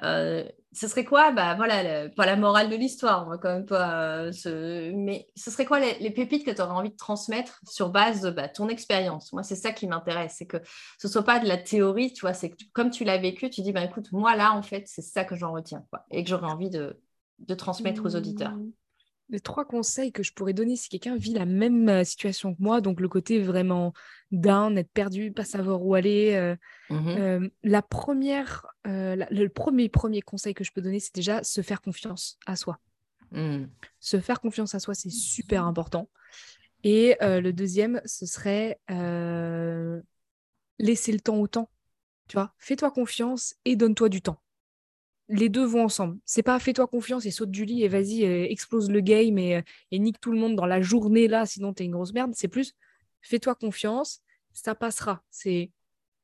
[0.03, 1.30] euh, ce serait quoi?
[1.32, 4.28] Bah voilà, pas la morale de l'histoire, on va quand même pas.
[4.47, 8.20] Euh, mais ce serait quoi les, pépites que tu aurais envie de transmettre sur base
[8.20, 9.32] de bah, ton expérience?
[9.32, 10.59] Moi, c'est ça qui m'intéresse, c'est que
[10.99, 13.62] ce soit pas de la théorie, tu vois, c'est que comme tu l'as vécu, tu
[13.62, 16.28] dis bah écoute, moi là, en fait, c'est ça que j'en retiens, quoi, et que
[16.28, 17.01] j'aurais envie de,
[17.38, 18.55] de transmettre aux auditeurs.
[19.29, 22.62] Mmh les trois conseils que je pourrais donner si quelqu'un vit la même situation que
[22.62, 23.93] moi, donc le côté vraiment
[24.31, 26.35] down, être perdu, pas savoir où aller.
[26.35, 26.57] Euh,
[26.91, 31.61] mmh euh, la première, le premier premier conseil que je peux donner, c'est déjà se
[31.61, 32.79] faire confiance à soi.
[33.33, 33.64] Mmh.
[33.99, 36.09] Se faire confiance à soi, c'est super important.
[36.85, 38.79] Et le deuxième, ce serait
[40.79, 41.70] laisser le temps au temps.
[42.29, 44.41] Tu vois, fais-toi confiance et donne-toi du temps
[45.29, 46.18] les deux vont ensemble.
[46.24, 49.57] C'est pas fais-toi confiance et saute du lit et vas-y, euh, explose le game et,
[49.57, 52.33] euh, et, nique tout le monde dans la journée là, sinon t'es une grosse merde.
[52.35, 52.74] C'est plus
[53.22, 54.20] fais-toi confiance,
[54.53, 55.22] ça passera.
[55.31, 55.70] C'est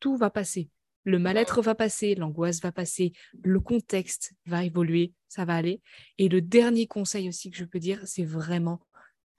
[0.01, 0.71] tout va passer.
[1.05, 5.81] Le mal-être va passer, l'angoisse va passer, le contexte va évoluer, ça va aller.
[6.19, 8.81] Et le dernier conseil aussi que je peux dire, c'est vraiment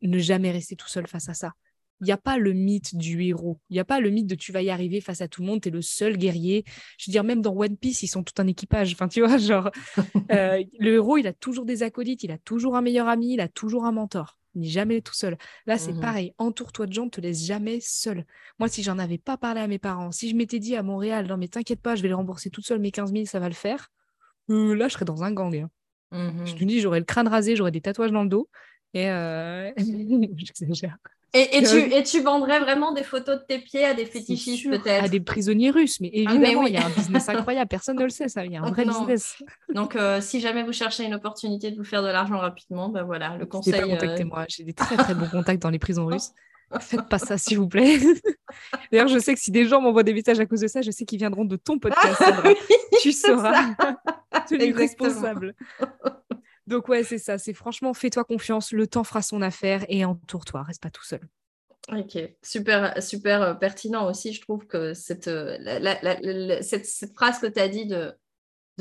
[0.02, 1.54] ne jamais rester tout seul face à ça
[2.02, 3.60] il n'y a pas le mythe du héros.
[3.70, 5.48] Il n'y a pas le mythe de tu vas y arriver face à tout le
[5.48, 6.64] monde, tu es le seul guerrier.
[6.98, 8.94] Je veux dire, même dans One Piece, ils sont tout un équipage.
[8.94, 9.72] Enfin, tu vois, genre,
[10.32, 13.42] euh, le héros, il a toujours des acolytes, il a toujours un meilleur ami, il
[13.42, 14.38] a toujours un mentor.
[14.56, 15.38] Il n'est jamais tout seul.
[15.66, 16.34] Là, c'est mmh pareil.
[16.38, 18.26] Entoure-toi de gens, ne te laisse jamais seul.
[18.60, 21.26] Moi, si j'en avais pas parlé à mes parents, si je m'étais dit à Montréal,
[21.28, 23.48] non, mais t'inquiète pas, je vais les rembourser toute seule, mes 15 000, ça va
[23.48, 23.90] le faire,
[24.50, 25.56] euh, là, je serais dans un gang.
[25.56, 25.70] Hein.
[26.12, 28.50] Mmh je te dis, j'aurais le crâne rasé, j'aurais des tatouages dans le dos.
[28.94, 29.72] Et euh...
[30.38, 30.98] j'exagère.
[31.36, 35.04] Et, tu, et tu vendrais vraiment des photos de tes pieds à des fétichistes peut-être
[35.04, 38.04] À des prisonniers russes, mais ah, évidemment, il y a un business incroyable, personne ne
[38.04, 39.42] le sait, ça, il y a un vrai business.
[39.74, 43.02] Donc, euh, si jamais vous cherchez une opportunité de vous faire de l'argent rapidement, ben
[43.02, 43.74] voilà, le conseil...
[43.74, 46.30] Pas contactez-moi, euh, j'ai des très très bons contacts dans les prisons russes.
[46.80, 47.98] Faites pas ça, s'il vous plaît.
[48.92, 50.92] D'ailleurs, je sais que si des gens m'envoient des messages à cause de ça, je
[50.92, 52.24] sais qu'ils viendront de ton podcast.
[53.02, 53.74] tu seras
[54.48, 55.56] celui responsable.
[56.68, 57.38] Donc ouais, c'est ça.
[57.38, 58.72] C'est franchement, fais-toi confiance.
[58.72, 60.64] Le temps fera son affaire et entoure-toi.
[60.64, 61.22] Reste pas tout seul.
[61.92, 64.32] Ok, super, super euh, pertinent aussi.
[64.32, 68.16] Je trouve que cette, euh, cette, phrase que tu as dit de,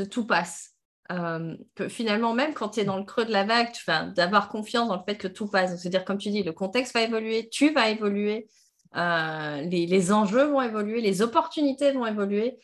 [0.05, 0.75] tout passe,
[1.11, 3.73] euh, que finalement, même quand tu es dans le creux de la vague,
[4.15, 5.77] d'avoir confiance dans le fait que tout passe.
[5.81, 8.47] C'est-à-dire, comme tu dis, le contexte va évoluer, tu vas évoluer,
[8.95, 12.57] les, les, enjeux vont évoluer, les opportunités vont évoluer.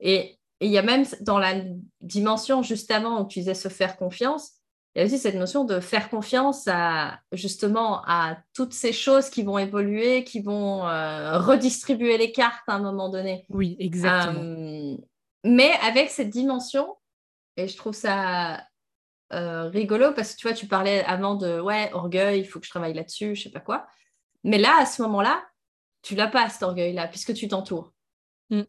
[0.00, 1.54] Et il y a même dans la
[2.02, 4.55] dimension juste avant où tu disais se faire confiance,
[4.96, 9.28] il y a aussi cette notion de faire confiance à justement à toutes ces choses
[9.28, 13.44] qui vont évoluer, qui vont euh, redistribuer les cartes à un moment donné.
[13.50, 14.40] Oui, exactement.
[14.40, 14.96] Euh,
[15.44, 16.96] mais avec cette dimension,
[17.58, 18.64] et je trouve ça
[19.34, 22.64] euh, rigolo parce que tu vois, tu parlais avant de ouais, orgueil, il faut que
[22.64, 23.86] je travaille là-dessus, je sais pas quoi.
[24.44, 25.44] Mais là, à ce moment-là,
[26.00, 27.92] tu l'as pas cet orgueil-là, puisque tu t'entoures.
[28.48, 28.62] Mm.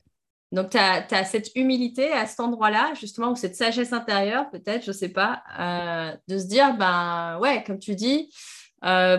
[0.54, 4.92] Donc, tu as, cette humilité à cet endroit-là, justement, ou cette sagesse intérieure, peut-être, je
[4.92, 8.34] ne sais pas, euh, de se dire, ben ouais, comme tu dis,
[8.86, 9.18] euh,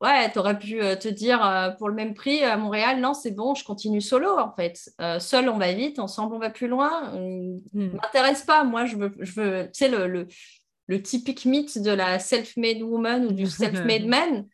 [0.00, 3.30] ouais, tu aurais pu euh, te dire pour le même prix à Montréal, non, c'est
[3.30, 4.90] bon, je continue solo, en fait.
[5.20, 7.12] seul, on va vite, ensemble, on va plus loin.
[7.12, 7.92] ne hmm.
[7.92, 10.26] m'intéresse pas, moi, je veux, je veux tu sais, le, le,
[10.88, 14.48] le, typique mythe de la self-made woman ou du self-made man.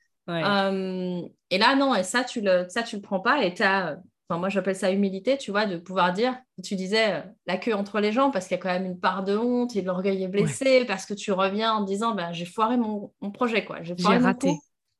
[1.51, 3.97] et là, non, et ça, tu le, ça, tu le prends pas et tu as
[4.37, 7.99] moi, j'appelle ça humilité, tu vois, de pouvoir dire, tu disais, euh, la queue entre
[7.99, 10.23] les jambes, parce qu'il y a quand même une part de honte et de l'orgueil
[10.23, 13.79] est blessé, parce que tu reviens en disant, ben, j'ai foiré mon, projet, quoi.
[13.83, 14.53] J'ai raté.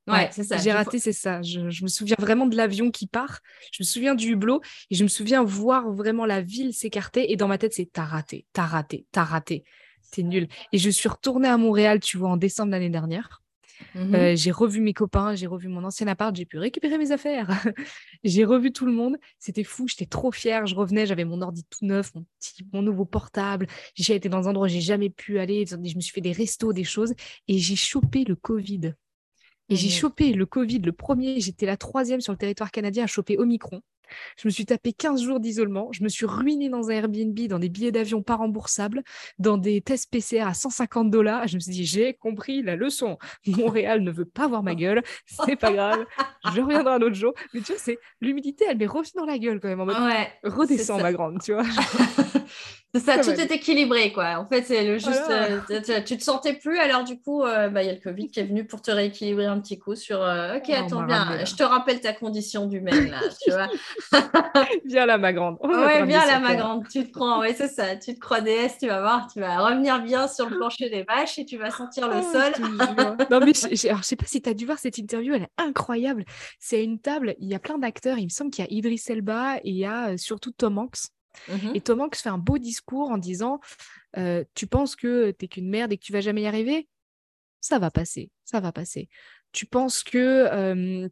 [0.07, 0.57] Ouais, c'est ça.
[0.57, 1.43] J'ai raté, c'est ça.
[1.43, 3.41] Je, me souviens vraiment de l'avion qui part.
[3.73, 7.31] Je me souviens du hublot et je me souviens voir vraiment la ville s'écarter.
[7.31, 9.65] Et dans ma tête, c'est t'as raté, t'as raté, t'as raté.
[10.11, 10.49] T'es nul.
[10.73, 13.43] Et je suis retournée à Montréal, tu vois, en décembre l'année dernière.
[13.95, 17.13] Mmh euh, j'ai revu mes copains, j'ai revu mon ancien appart, j'ai pu récupérer mes
[17.13, 17.49] affaires.
[18.25, 19.17] j'ai revu tout le monde.
[19.39, 20.67] C'était fou, j'étais trop fière.
[20.67, 23.67] Je revenais, j'avais mon ordi tout neuf, mon, petit, mon nouveau portable.
[23.95, 25.65] J'ai été dans un endroit où j'ai jamais pu aller.
[25.67, 27.15] Je me suis fait des restos, des choses.
[27.47, 28.95] Et j'ai chopé le Covid.
[29.71, 31.41] Et j'ai mmh chopé le Covid, le premier.
[31.41, 33.83] J'étais la troisième sur le territoire canadien à choper Omicron.
[34.37, 35.89] Je me suis tapé 15 jours d'isolement.
[35.93, 39.03] Je me suis ruinée dans un Airbnb, dans des billets d'avion pas remboursables,
[39.39, 41.47] dans des tests PCR à 150 dollars.
[41.47, 43.19] Je me suis dit, j'ai compris la leçon.
[43.47, 45.03] Montréal ne veut pas voir ma gueule.
[45.27, 46.05] C'est pas grave.
[46.55, 47.33] Je reviendrai un autre jour.
[47.55, 49.81] Mais tu vois, c'est l'humidité, elle m'est revenue dans la gueule quand même.
[49.81, 51.65] En mode, ouais, redescends, ma grande, tu vois.
[52.95, 54.39] C'est ça, tout est équilibré, quoi.
[54.39, 55.31] En fait, c'est le juste.
[55.31, 55.61] Euh,
[56.01, 58.41] tu te sentais plus, alors du coup, euh, bah, il y a le Covid qui
[58.41, 60.23] est venu pour te rééquilibrer un petit coup sur.
[60.23, 63.69] Euh, ok, attends bien, je te rappelle ta condition d'humaine, là, tu vois.
[64.87, 65.59] viens là, ma grande.
[65.63, 66.89] Ouais, viens là, ma grande.
[66.89, 67.95] Tu te prends, ouais, c'est ça.
[67.97, 71.03] Tu te crois déesse, tu vas voir, tu vas revenir bien sur le plancher des
[71.03, 72.53] vaches et tu vas sentir le oh, sol.
[73.31, 75.53] non, mais je, je sais pas si tu as dû voir cette interview, elle est
[75.59, 76.25] incroyable.
[76.59, 78.17] C'est une table, il y a plein d'acteurs.
[78.17, 81.11] Il me semble qu'il y a Idris Elba et il y a surtout Tom Hanks.
[81.49, 83.61] Mmh et Tom Hanks fait un beau discours en disant
[84.55, 86.89] Tu penses que t'es qu'une merde et que tu vas jamais y arriver?
[87.61, 89.09] Ça va passer, ça va passer.
[89.53, 91.09] Tu penses que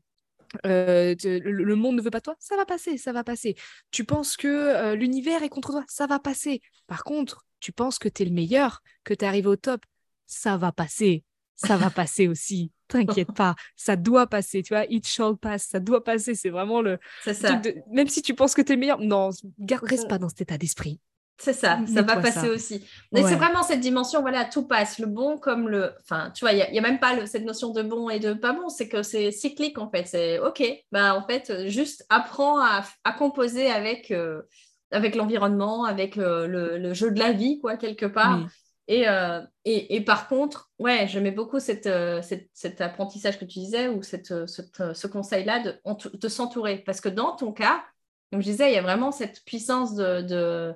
[0.64, 2.36] le, monde ne veut pas toi?
[2.38, 3.56] Ça va passer, ça va passer.
[3.90, 5.84] Tu penses que l'univers est contre toi?
[5.88, 6.60] Ça va passer.
[6.86, 9.84] Par contre, tu penses que tu es le meilleur, que tu es arrivé au top?
[10.26, 11.24] Ça va passer,
[11.56, 12.70] ça va passer aussi.
[12.88, 16.80] T'inquiète pas, ça doit passer, tu vois, it shall pass, ça doit passer, c'est vraiment
[16.80, 16.98] le.
[17.24, 17.60] C'est ça.
[17.90, 20.58] Même si tu penses que tu es meilleur, non, garde, reste pas dans cet état
[20.58, 21.00] d'esprit.
[21.38, 22.86] C'est ça, ça va passer aussi.
[23.12, 25.92] Mais c'est vraiment cette dimension, voilà, tout passe, le bon comme le.
[26.00, 28.52] Enfin, tu vois, il n'y a, même pas cette notion de bon et de pas
[28.54, 30.06] bon, c'est que c'est cyclique en fait.
[30.06, 32.84] C'est OK, bah en fait, juste apprends à,
[33.18, 34.42] composer avec, euh,
[34.90, 38.46] avec l'environnement, avec euh, le, jeu de la vie, quoi, quelque part.
[38.90, 44.46] Euh, et, par contre, ouais, j'aimais beaucoup euh, cet apprentissage que tu disais ou euh,
[44.46, 46.78] ce conseil-là de, s'entourer.
[46.78, 47.84] Parce que dans ton cas,
[48.30, 50.74] comme je disais, il y a vraiment cette puissance de,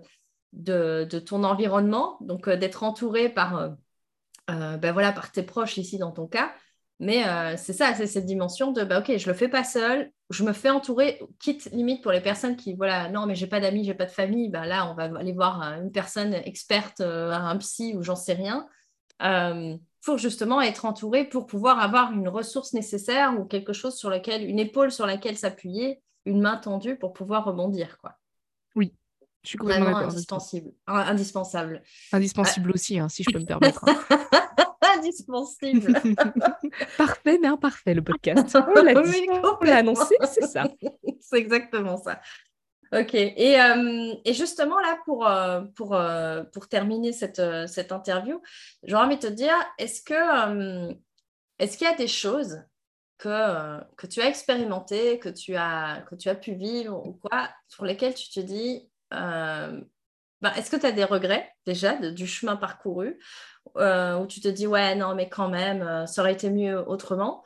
[1.26, 3.78] ton environnement, donc d'être entouré ben
[4.48, 6.52] par tes proches ici dans ton cas,
[7.00, 10.12] mais euh, c'est ça, c'est cette dimension de, bah, ok, je le fais pas seul,
[10.28, 13.58] je me fais entourer, quitte limite pour les personnes qui, voilà, non, mais j'ai pas
[13.58, 17.00] d'amis, j'ai pas de famille, bah, là, on va aller voir euh, une personne experte,
[17.00, 18.68] euh, un psy ou j'en sais rien,
[20.04, 24.46] pour justement être entouré, pour pouvoir avoir une ressource nécessaire ou quelque chose sur lequel,
[24.46, 28.14] une épaule sur laquelle s'appuyer, une main tendue pour pouvoir rebondir, quoi.
[28.76, 28.94] Oui,
[29.42, 30.72] je suis complètement indispensable.
[30.86, 31.82] Indispensable.
[32.12, 33.84] Indispensable aussi, hein, si je peux me permettre.
[33.88, 34.20] Hein.
[34.96, 35.92] indispensable.
[36.98, 38.56] Parfait, mais imparfait, le podcast.
[38.76, 40.64] On l'a annoncé, c'est ça.
[41.20, 42.20] c'est exactement ça.
[42.92, 48.42] Ok, et, euh, et, justement là, pour, euh, pour, euh, pour terminer cette, cette interview,
[48.82, 50.92] j'aurais envie de te dire, est-ce que
[51.60, 52.64] est-ce qu'il y a des choses
[53.18, 57.50] que, que tu as expérimentées, que tu as, que tu as pu vivre ou quoi,
[57.68, 58.90] sur lesquelles tu te dis,
[60.40, 63.18] bah, est-ce que tu as des regrets déjà du chemin parcouru
[63.76, 66.78] euh, où tu te dis ouais non mais quand même euh, ça aurait été mieux
[66.88, 67.44] autrement?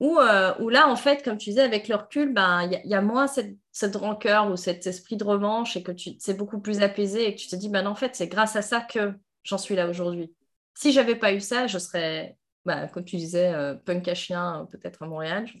[0.00, 3.02] Ou, euh, là en fait comme tu disais avec le recul ben il y, a
[3.02, 7.28] moins cette, rancœur ou cet esprit de revanche et que tu c'est beaucoup plus apaisé
[7.28, 9.12] et que tu te dis ben en fait c'est grâce à ça que
[9.44, 10.34] j'en suis là aujourd'hui.
[10.74, 13.52] Si j'avais pas eu ça je serais bah, comme tu disais
[13.84, 15.46] punk à chien peut-être à Montréal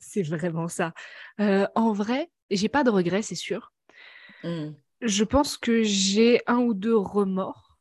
[0.00, 0.92] c'est vraiment ça.
[1.38, 3.71] En vrai j'ai pas de regrets c'est sûr
[4.44, 4.74] mmh.
[5.02, 7.72] Je pense que j'ai un ou deux remords,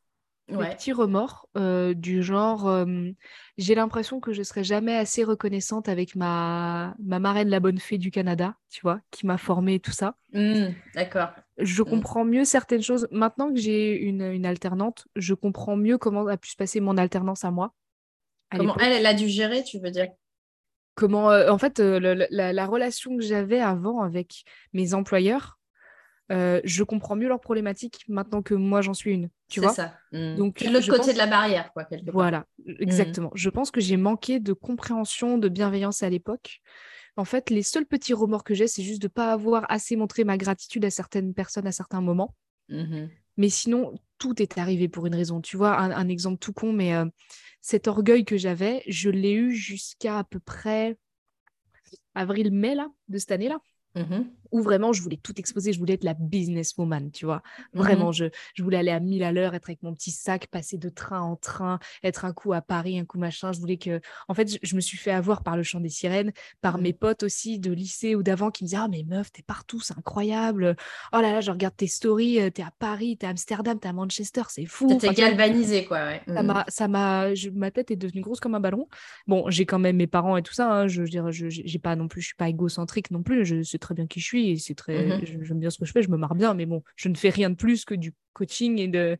[0.60, 3.12] des petits remords, euh, du genre, euh,
[3.58, 7.98] j'ai l'impression que je serai jamais assez reconnaissante avec ma, ma marraine, la bonne fée
[7.98, 10.16] du Canada, tu vois, qui m'a formée et tout ça.
[10.34, 11.30] Mmh, d'accord.
[11.58, 11.86] Je mmh.
[11.86, 13.08] comprends mieux certaines choses.
[13.12, 16.98] Maintenant que j'ai une, une, alternante, je comprends mieux comment a pu se passer mon
[16.98, 17.74] alternance à moi.
[18.56, 20.08] comment elle, elle a dû gérer, tu veux dire?
[20.96, 24.44] Comment, euh, en fait, la, la relation que j'avais avant avec
[24.74, 25.61] mes employeurs,
[26.32, 29.30] euh, je comprends mieux leurs problématiques maintenant que moi j'en suis une.
[29.50, 29.94] Tu vois ça.
[30.12, 30.36] Mmh.
[30.36, 31.84] Donc l'autre côté de la barrière, quoi.
[31.84, 32.74] Quelque voilà, mmh.
[32.80, 33.32] exactement.
[33.36, 36.62] Je pense que j'ai manqué de compréhension, de bienveillance à l'époque.
[37.18, 39.98] En fait, les seuls petits remords que j'ai, c'est juste de ne pas avoir assez
[39.98, 42.36] montré ma gratitude à certaines personnes à certains moments.
[42.70, 43.08] Mmh
[43.38, 45.42] mais sinon, tout est arrivé pour une raison.
[45.42, 47.06] Tu vois, un, exemple tout con, mais euh,
[47.62, 50.98] cet orgueil que j'avais, je l'ai eu jusqu'à à peu près
[52.14, 53.60] avril-mai là, de cette année-là.
[54.52, 57.42] Mmh où vraiment je voulais tout exposer, je voulais être la businesswoman, tu vois.
[57.74, 60.48] Mmh vraiment, je, je, voulais aller à 1000 à l'heure, être avec mon petit sac,
[60.48, 63.52] passer de train en train, être un coup à Paris, un coup machin.
[63.52, 64.02] Je voulais que.
[64.28, 66.32] En fait, je, me suis fait avoir par le chant des sirènes,
[66.62, 69.32] par mmh mes potes aussi de lycée ou d'avant qui me disaient Ah, mais meuf,
[69.32, 70.76] t'es partout, c'est incroyable.
[71.14, 73.88] Oh là là, je regarde tes stories, euh, t'es à Paris, t'es à Amsterdam, t'es
[73.88, 74.98] à Manchester, c'est fou.
[75.00, 76.22] T'es galvanisé, quoi, ouais.
[76.68, 77.28] Ça m'a.
[77.54, 78.88] Ma tête est devenue grosse comme un ballon.
[79.28, 80.72] Bon, j'ai quand même mes parents et tout ça.
[80.72, 83.46] Hein, je veux dire, j'ai pas non plus, je suis pas égocentrique non plus.
[83.46, 85.86] Je sais très bien qui je suis et c'est très, mmh j'aime bien ce que
[85.86, 87.96] je fais, je me marre bien, mais bon, je ne fais rien de plus que
[87.96, 89.18] du coaching et, de,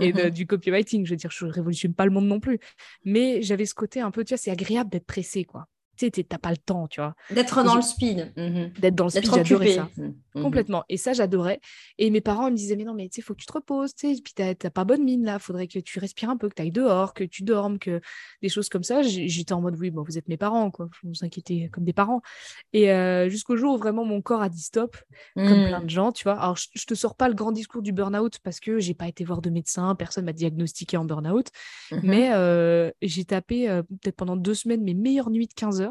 [0.00, 1.06] et mmh du copywriting.
[1.06, 2.58] Je veux dire, je révolutionne pas le monde non plus.
[3.04, 5.66] Mais j'avais ce côté un peu, tu vois, c'est agréable d'être pressé, quoi.
[5.98, 7.14] Tu t'as pas le temps, tu vois.
[7.30, 8.32] D'être dans le speed.
[8.36, 8.72] Mhm.
[8.78, 9.88] D'être dans le speed, j'adorais ça.
[9.96, 10.42] Mhm.
[10.42, 10.84] Complètement.
[10.88, 11.60] Et ça, j'adorais.
[11.98, 13.94] Et mes parents me disaient, mais non, mais tu sais, faut que tu te reposes,
[13.94, 16.54] tu sais, puis t'as pas bonne mine là, faudrait que tu respires un peu, que
[16.54, 18.00] tu ailles dehors, que tu dormes, que
[18.42, 19.02] des choses comme ça.
[19.02, 20.86] J'étais en mode, oui, bon, vous êtes mes parents, quoi.
[21.02, 22.22] Vous vous inquiétez comme des parents.
[22.72, 24.96] Et euh, jusqu'au jour où vraiment mon corps a dit stop,
[25.34, 26.34] comme plein de gens, tu vois.
[26.34, 29.24] Alors, je, te sors pas le grand discours du burn-out parce que j'ai pas été
[29.24, 31.48] voir de médecin, personne m'a diagnostiqué en burn-out.
[32.02, 35.87] Mais euh, j'ai tapé euh, peut-être pendant deux semaines mes meilleures nuits de 15 heures.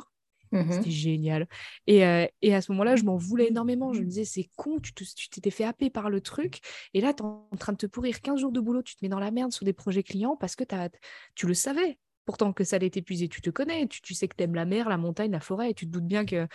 [0.51, 1.47] Mmh C'était génial.
[1.87, 1.99] Et,
[2.41, 3.93] et, à ce moment-là, je m'en voulais énormément.
[3.93, 6.59] Je me disais, c'est con, tu t'étais fait happer par le truc.
[6.93, 9.03] Et là, tu es en train de te pourrir 15 jours de boulot, tu te
[9.03, 10.89] mets dans la merde sur des projets clients parce que as,
[11.35, 11.99] tu le savais.
[12.25, 14.65] Pourtant que ça allait t'épuiser, tu te connais, tu, tu sais que tu aimes la
[14.65, 16.45] mer, la montagne, la forêt, et tu te doutes bien que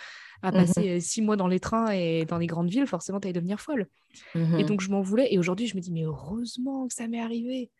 [0.43, 3.27] à mmh passer six mois dans les trains et dans les grandes villes, forcément, tu
[3.27, 3.87] allais devenir folle.
[4.35, 5.33] Mmh et donc, je m'en voulais.
[5.33, 7.71] Et aujourd'hui, je me dis, mais heureusement que ça m'est arrivé.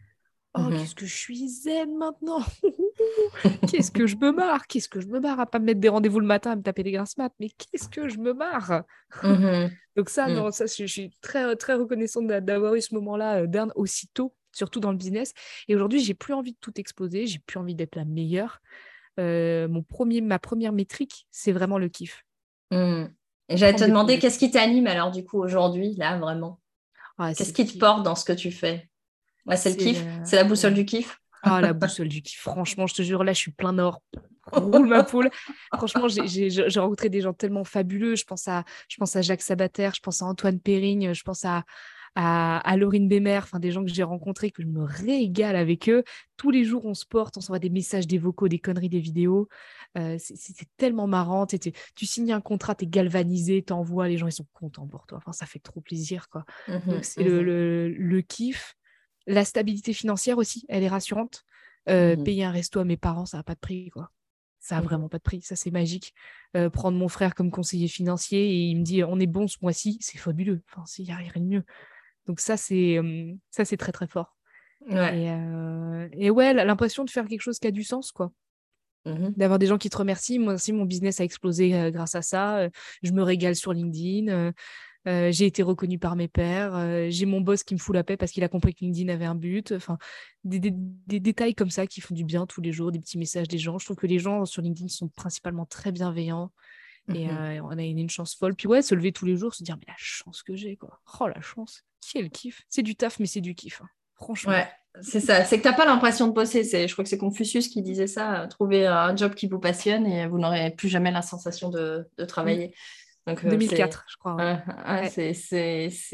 [0.56, 2.44] Oh, mmh qu'est-ce que je suis zen maintenant.
[3.72, 4.68] Qu'est-ce que je me marre.
[4.68, 6.62] Qu'est-ce que je me marre à pas me mettre des rendez-vous le matin à me
[6.62, 7.34] taper des grasses maths.
[7.40, 8.84] Mais qu'est-ce que je me marre.
[9.24, 10.34] Mmh Donc ça, mmh.
[10.34, 14.80] non, ça, je, suis très, très reconnaissante d'avoir eu ce moment-là euh, d'Erne aussitôt, surtout
[14.80, 15.34] dans le business.
[15.68, 18.62] Et aujourd'hui, j'ai plus envie de tout exposer, j'ai plus envie d'être la meilleure.
[19.20, 22.26] Euh, mon premier, ma première métrique, c'est vraiment le kiff.
[23.50, 26.60] Et j'allais te demander, qu'est-ce qui t'anime alors du coup aujourd'hui, là, vraiment?
[27.18, 28.90] Ah, Qu'est-ce qui te porte dans ce que tu fais?
[29.56, 30.04] C'est le kiff.
[30.24, 31.20] C'est la boussole du kiff.
[31.42, 32.40] Ah, la boussole du kiff.
[32.40, 34.02] Franchement, je te jure, là, je suis plein nord.
[34.52, 35.30] Roule ma poule.
[35.74, 38.16] Franchement, j'ai rencontré des gens tellement fabuleux.
[38.16, 41.46] Je pense à, je pense à Jacques Sabater, je pense à Antoine Perrigne, je pense
[41.46, 41.64] à,
[42.16, 46.04] à, Laurine Bémer, enfin des gens que j'ai rencontrés, que je me régale avec eux.
[46.38, 49.00] Tous les jours, on se porte, on s'envoie des messages, des vocaux, des conneries, des
[49.00, 49.48] vidéos.
[49.98, 51.46] Euh, c'est tellement marrant.
[51.48, 55.08] tu signes un contrat, tu es galvanisé, tu envoies, les gens, ils sont contents pour
[55.08, 55.18] toi.
[55.20, 56.30] Enfin, ça fait trop plaisir.
[56.30, 56.46] quoi.
[56.68, 58.76] Mmh Donc, c'est le, le, le, kiff.
[59.28, 61.46] La stabilité financière aussi, elle est rassurante.
[61.90, 64.10] Euh, mmh payer un resto à mes parents, ça n'a pas de prix, quoi.
[64.60, 66.14] Ça n'a mmh vraiment pas de prix, ça c'est magique.
[66.56, 69.58] Euh, prendre mon frère comme conseiller financier et il me dit on est bon ce
[69.62, 70.62] mois-ci, c'est fabuleux.
[70.70, 71.64] Enfin, s'il n'y a rien de mieux.
[72.26, 73.02] Donc ça c'est
[73.52, 74.38] ça c'est très très fort.
[74.90, 74.96] Et,
[75.32, 78.32] euh, et, ouais, l'impression de faire quelque chose qui a du sens, quoi.
[79.06, 80.40] Mmh D'avoir des gens qui te remercient.
[80.40, 82.70] Moi aussi, mon business a explosé grâce à ça.
[83.02, 84.54] je me régale sur LinkedIn.
[85.06, 88.06] Euh, j'ai été reconnue par mes pairs, euh, j'ai mon boss qui me fout la
[88.06, 89.74] paix parce qu'il a compris que LinkedIn avait un but.
[89.74, 89.98] Enfin,
[90.46, 90.72] des,
[91.20, 93.78] détails comme ça qui font du bien tous les jours, des petits messages des gens.
[93.80, 96.52] Je trouve que les gens sur LinkedIn sont principalement très bienveillants.
[97.14, 98.56] Et mmh euh, on a une, chance folle.
[98.56, 101.02] Puis ouais, se lever tous les jours, se dire, mais la chance que j'ai, quoi.
[101.20, 101.84] Oh, la chance.
[102.14, 102.62] Quel kiff.
[102.70, 103.82] C'est du taf, mais c'est du kiff.
[103.82, 103.90] Hein.
[104.16, 104.54] Franchement.
[104.54, 104.70] Ouais,
[105.02, 105.44] c'est ça.
[105.44, 106.64] C'est que tu n'as pas l'impression de bosser.
[106.64, 108.48] Je crois que c'est Confucius qui disait ça.
[108.50, 112.24] Trouver un job qui vous passionne et vous n'aurez plus jamais la sensation de, de
[112.24, 112.72] mmh.
[113.26, 113.58] Travailler.
[113.58, 114.18] 2004, euh, je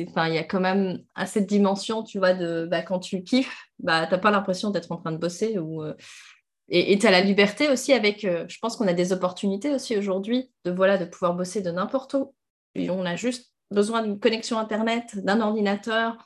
[0.04, 0.28] crois.
[0.28, 3.66] il y a quand même à cette dimension, tu vois, de bah, quand tu kiffes,
[3.80, 5.58] bah, tu n'as pas l'impression d'être en train de bosser.
[5.58, 5.96] Ou, euh,
[6.70, 9.98] et tu as la liberté aussi avec, euh, je pense qu'on a des opportunités aussi
[9.98, 12.34] aujourd'hui de, voilà, de pouvoir bosser de n'importe où.
[12.76, 16.18] Et on a juste besoin d'une connexion Internet, d'un ordinateur,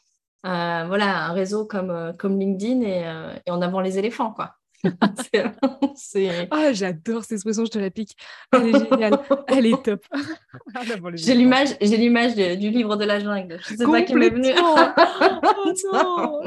[0.44, 4.56] voilà, un réseau comme, comme LinkedIn et, et en avant les éléphants, quoi.
[6.52, 8.18] Ah, j'adore cette expression, je te la pique.
[8.52, 10.06] Elle est géniale, elle est top.
[10.76, 10.82] Ah,
[11.14, 13.60] j'ai l'image, j'ai l'image du livre de la jungle.
[13.68, 14.52] Je sais pas qui m'est venu.
[15.94, 16.42] oh,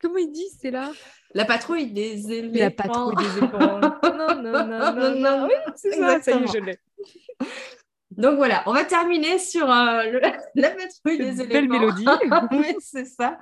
[0.00, 0.90] Comment il dit, c'est là?
[1.34, 2.64] La patrouille des éléphants.
[2.64, 3.80] La patrouille des éléphants.
[3.80, 5.46] non, non, non, non, non.
[5.46, 6.78] Oui, c'est ça, ça y est, je l'ai.
[8.10, 10.02] Donc voilà, on va terminer sur euh,
[10.54, 11.48] la patrouille des éléphants.
[11.48, 12.06] Belle mélodie.
[12.52, 13.38] oui, c'est ça.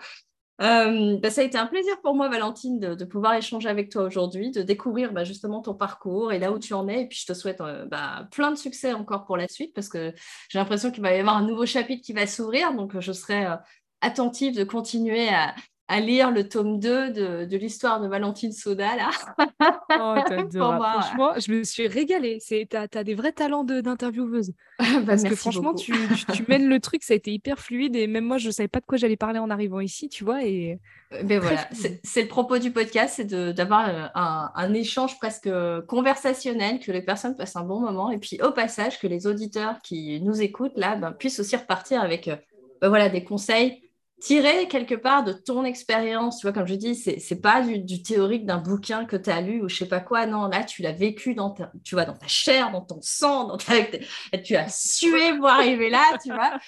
[0.63, 4.05] Euh, bah, ça a été un plaisir pour moi, Valentine, de, pouvoir échanger avec toi
[4.05, 7.03] aujourd'hui, de découvrir bah, justement ton parcours et là où tu en es.
[7.03, 9.89] Et puis, je te souhaite euh, bah, plein de succès encore pour la suite parce
[9.89, 10.15] que
[10.49, 12.73] j'ai l'impression qu'il va y avoir un nouveau chapitre qui va s'ouvrir.
[12.75, 13.57] Donc, je serai euh,
[14.01, 15.55] attentive de continuer à,
[15.89, 19.11] à lire le tome 2 de, de l'histoire de Valentine Soda, là.
[20.01, 20.77] oh, t'adores.
[20.77, 22.39] franchement, je me suis régalée.
[22.47, 24.53] Tu as, as, des vrais talents d'intervieweuse.
[24.79, 25.95] Bah, Parce que franchement, tu,
[26.33, 27.97] tu, mènes le truc, ça a été hyper fluide.
[27.97, 30.23] Et même moi, je ne savais pas de quoi j'allais parler en arrivant ici, tu
[30.23, 30.45] vois.
[30.45, 30.79] Et...
[31.13, 31.67] Euh, ben voilà,
[32.03, 35.49] c'est le propos du podcast, c'est d'avoir euh, un, un, échange presque
[35.87, 38.11] conversationnel, que les personnes passent un bon moment.
[38.11, 42.03] Et puis, au passage, que les auditeurs qui nous écoutent, là, ben, puissent aussi repartir
[42.03, 42.37] avec euh,
[42.81, 43.83] ben voilà, des conseils
[44.21, 48.03] tirer quelque part de ton expérience, tu vois, comme je dis, c'est, c'est pas du,
[48.03, 50.83] théorique d'un bouquin que tu as lu ou je sais pas quoi, non, là, tu
[50.83, 53.75] l'as vécu dans ta, tu vois, dans ta chair, dans ton sang, dans ta,
[54.39, 56.59] tu as sué pour arriver là, tu vois.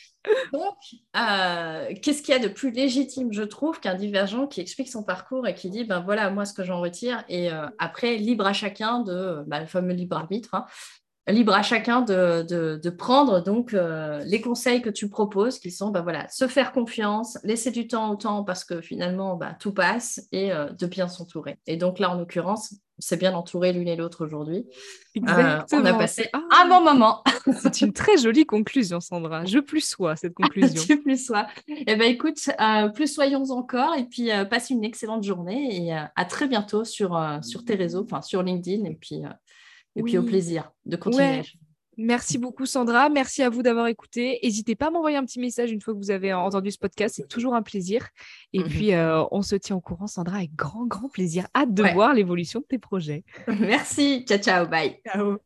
[0.53, 0.77] Donc,
[1.17, 5.03] euh, qu'est-ce qu'il y a de plus légitime, je trouve, qu'un divergent qui explique son
[5.03, 8.47] parcours et qui dit, ben voilà, moi, ce que j'en retire, et euh, après, libre
[8.47, 10.67] à chacun de, ben, le fameux libre arbitre, hein,
[11.33, 16.01] libre à chacun de, prendre donc euh, les conseils que tu proposes, qui sont bah,
[16.01, 20.27] voilà, se faire confiance, laisser du temps au temps parce que finalement bah, tout passe
[20.33, 21.59] et euh, de bien s'entourer.
[21.67, 24.67] Et donc là, en l'occurrence, s'est bien entouré l'une et l'autre aujourd'hui.
[25.15, 25.83] Exactement.
[25.83, 27.23] on a passé un bon moment.
[27.63, 29.45] C'est une très jolie conclusion, Sandra.
[29.45, 30.83] Je plus sois cette conclusion.
[30.83, 31.47] Je plus sois.
[31.69, 32.39] Eh ben écoute,
[32.95, 37.65] plus soyons encore et puis passe une excellente journée et à très bientôt sur, sur
[37.65, 39.23] tes réseaux, enfin sur LinkedIn et puis,
[39.99, 41.43] et puis au plaisir de continuer.
[42.01, 44.39] Merci beaucoup Sandra, merci à vous d'avoir écouté.
[44.45, 47.17] N'hésitez pas à m'envoyer un petit message une fois que vous avez entendu ce podcast,
[47.17, 48.07] c'est toujours un plaisir.
[48.53, 48.69] Et mhm.
[48.69, 51.49] puis euh, on se tient au courant Sandra avec grand grand plaisir.
[51.57, 53.25] Hâte de voir l'évolution de tes projets.
[53.61, 55.01] Merci, ciao ciao, bye.
[55.05, 55.39] Ciao.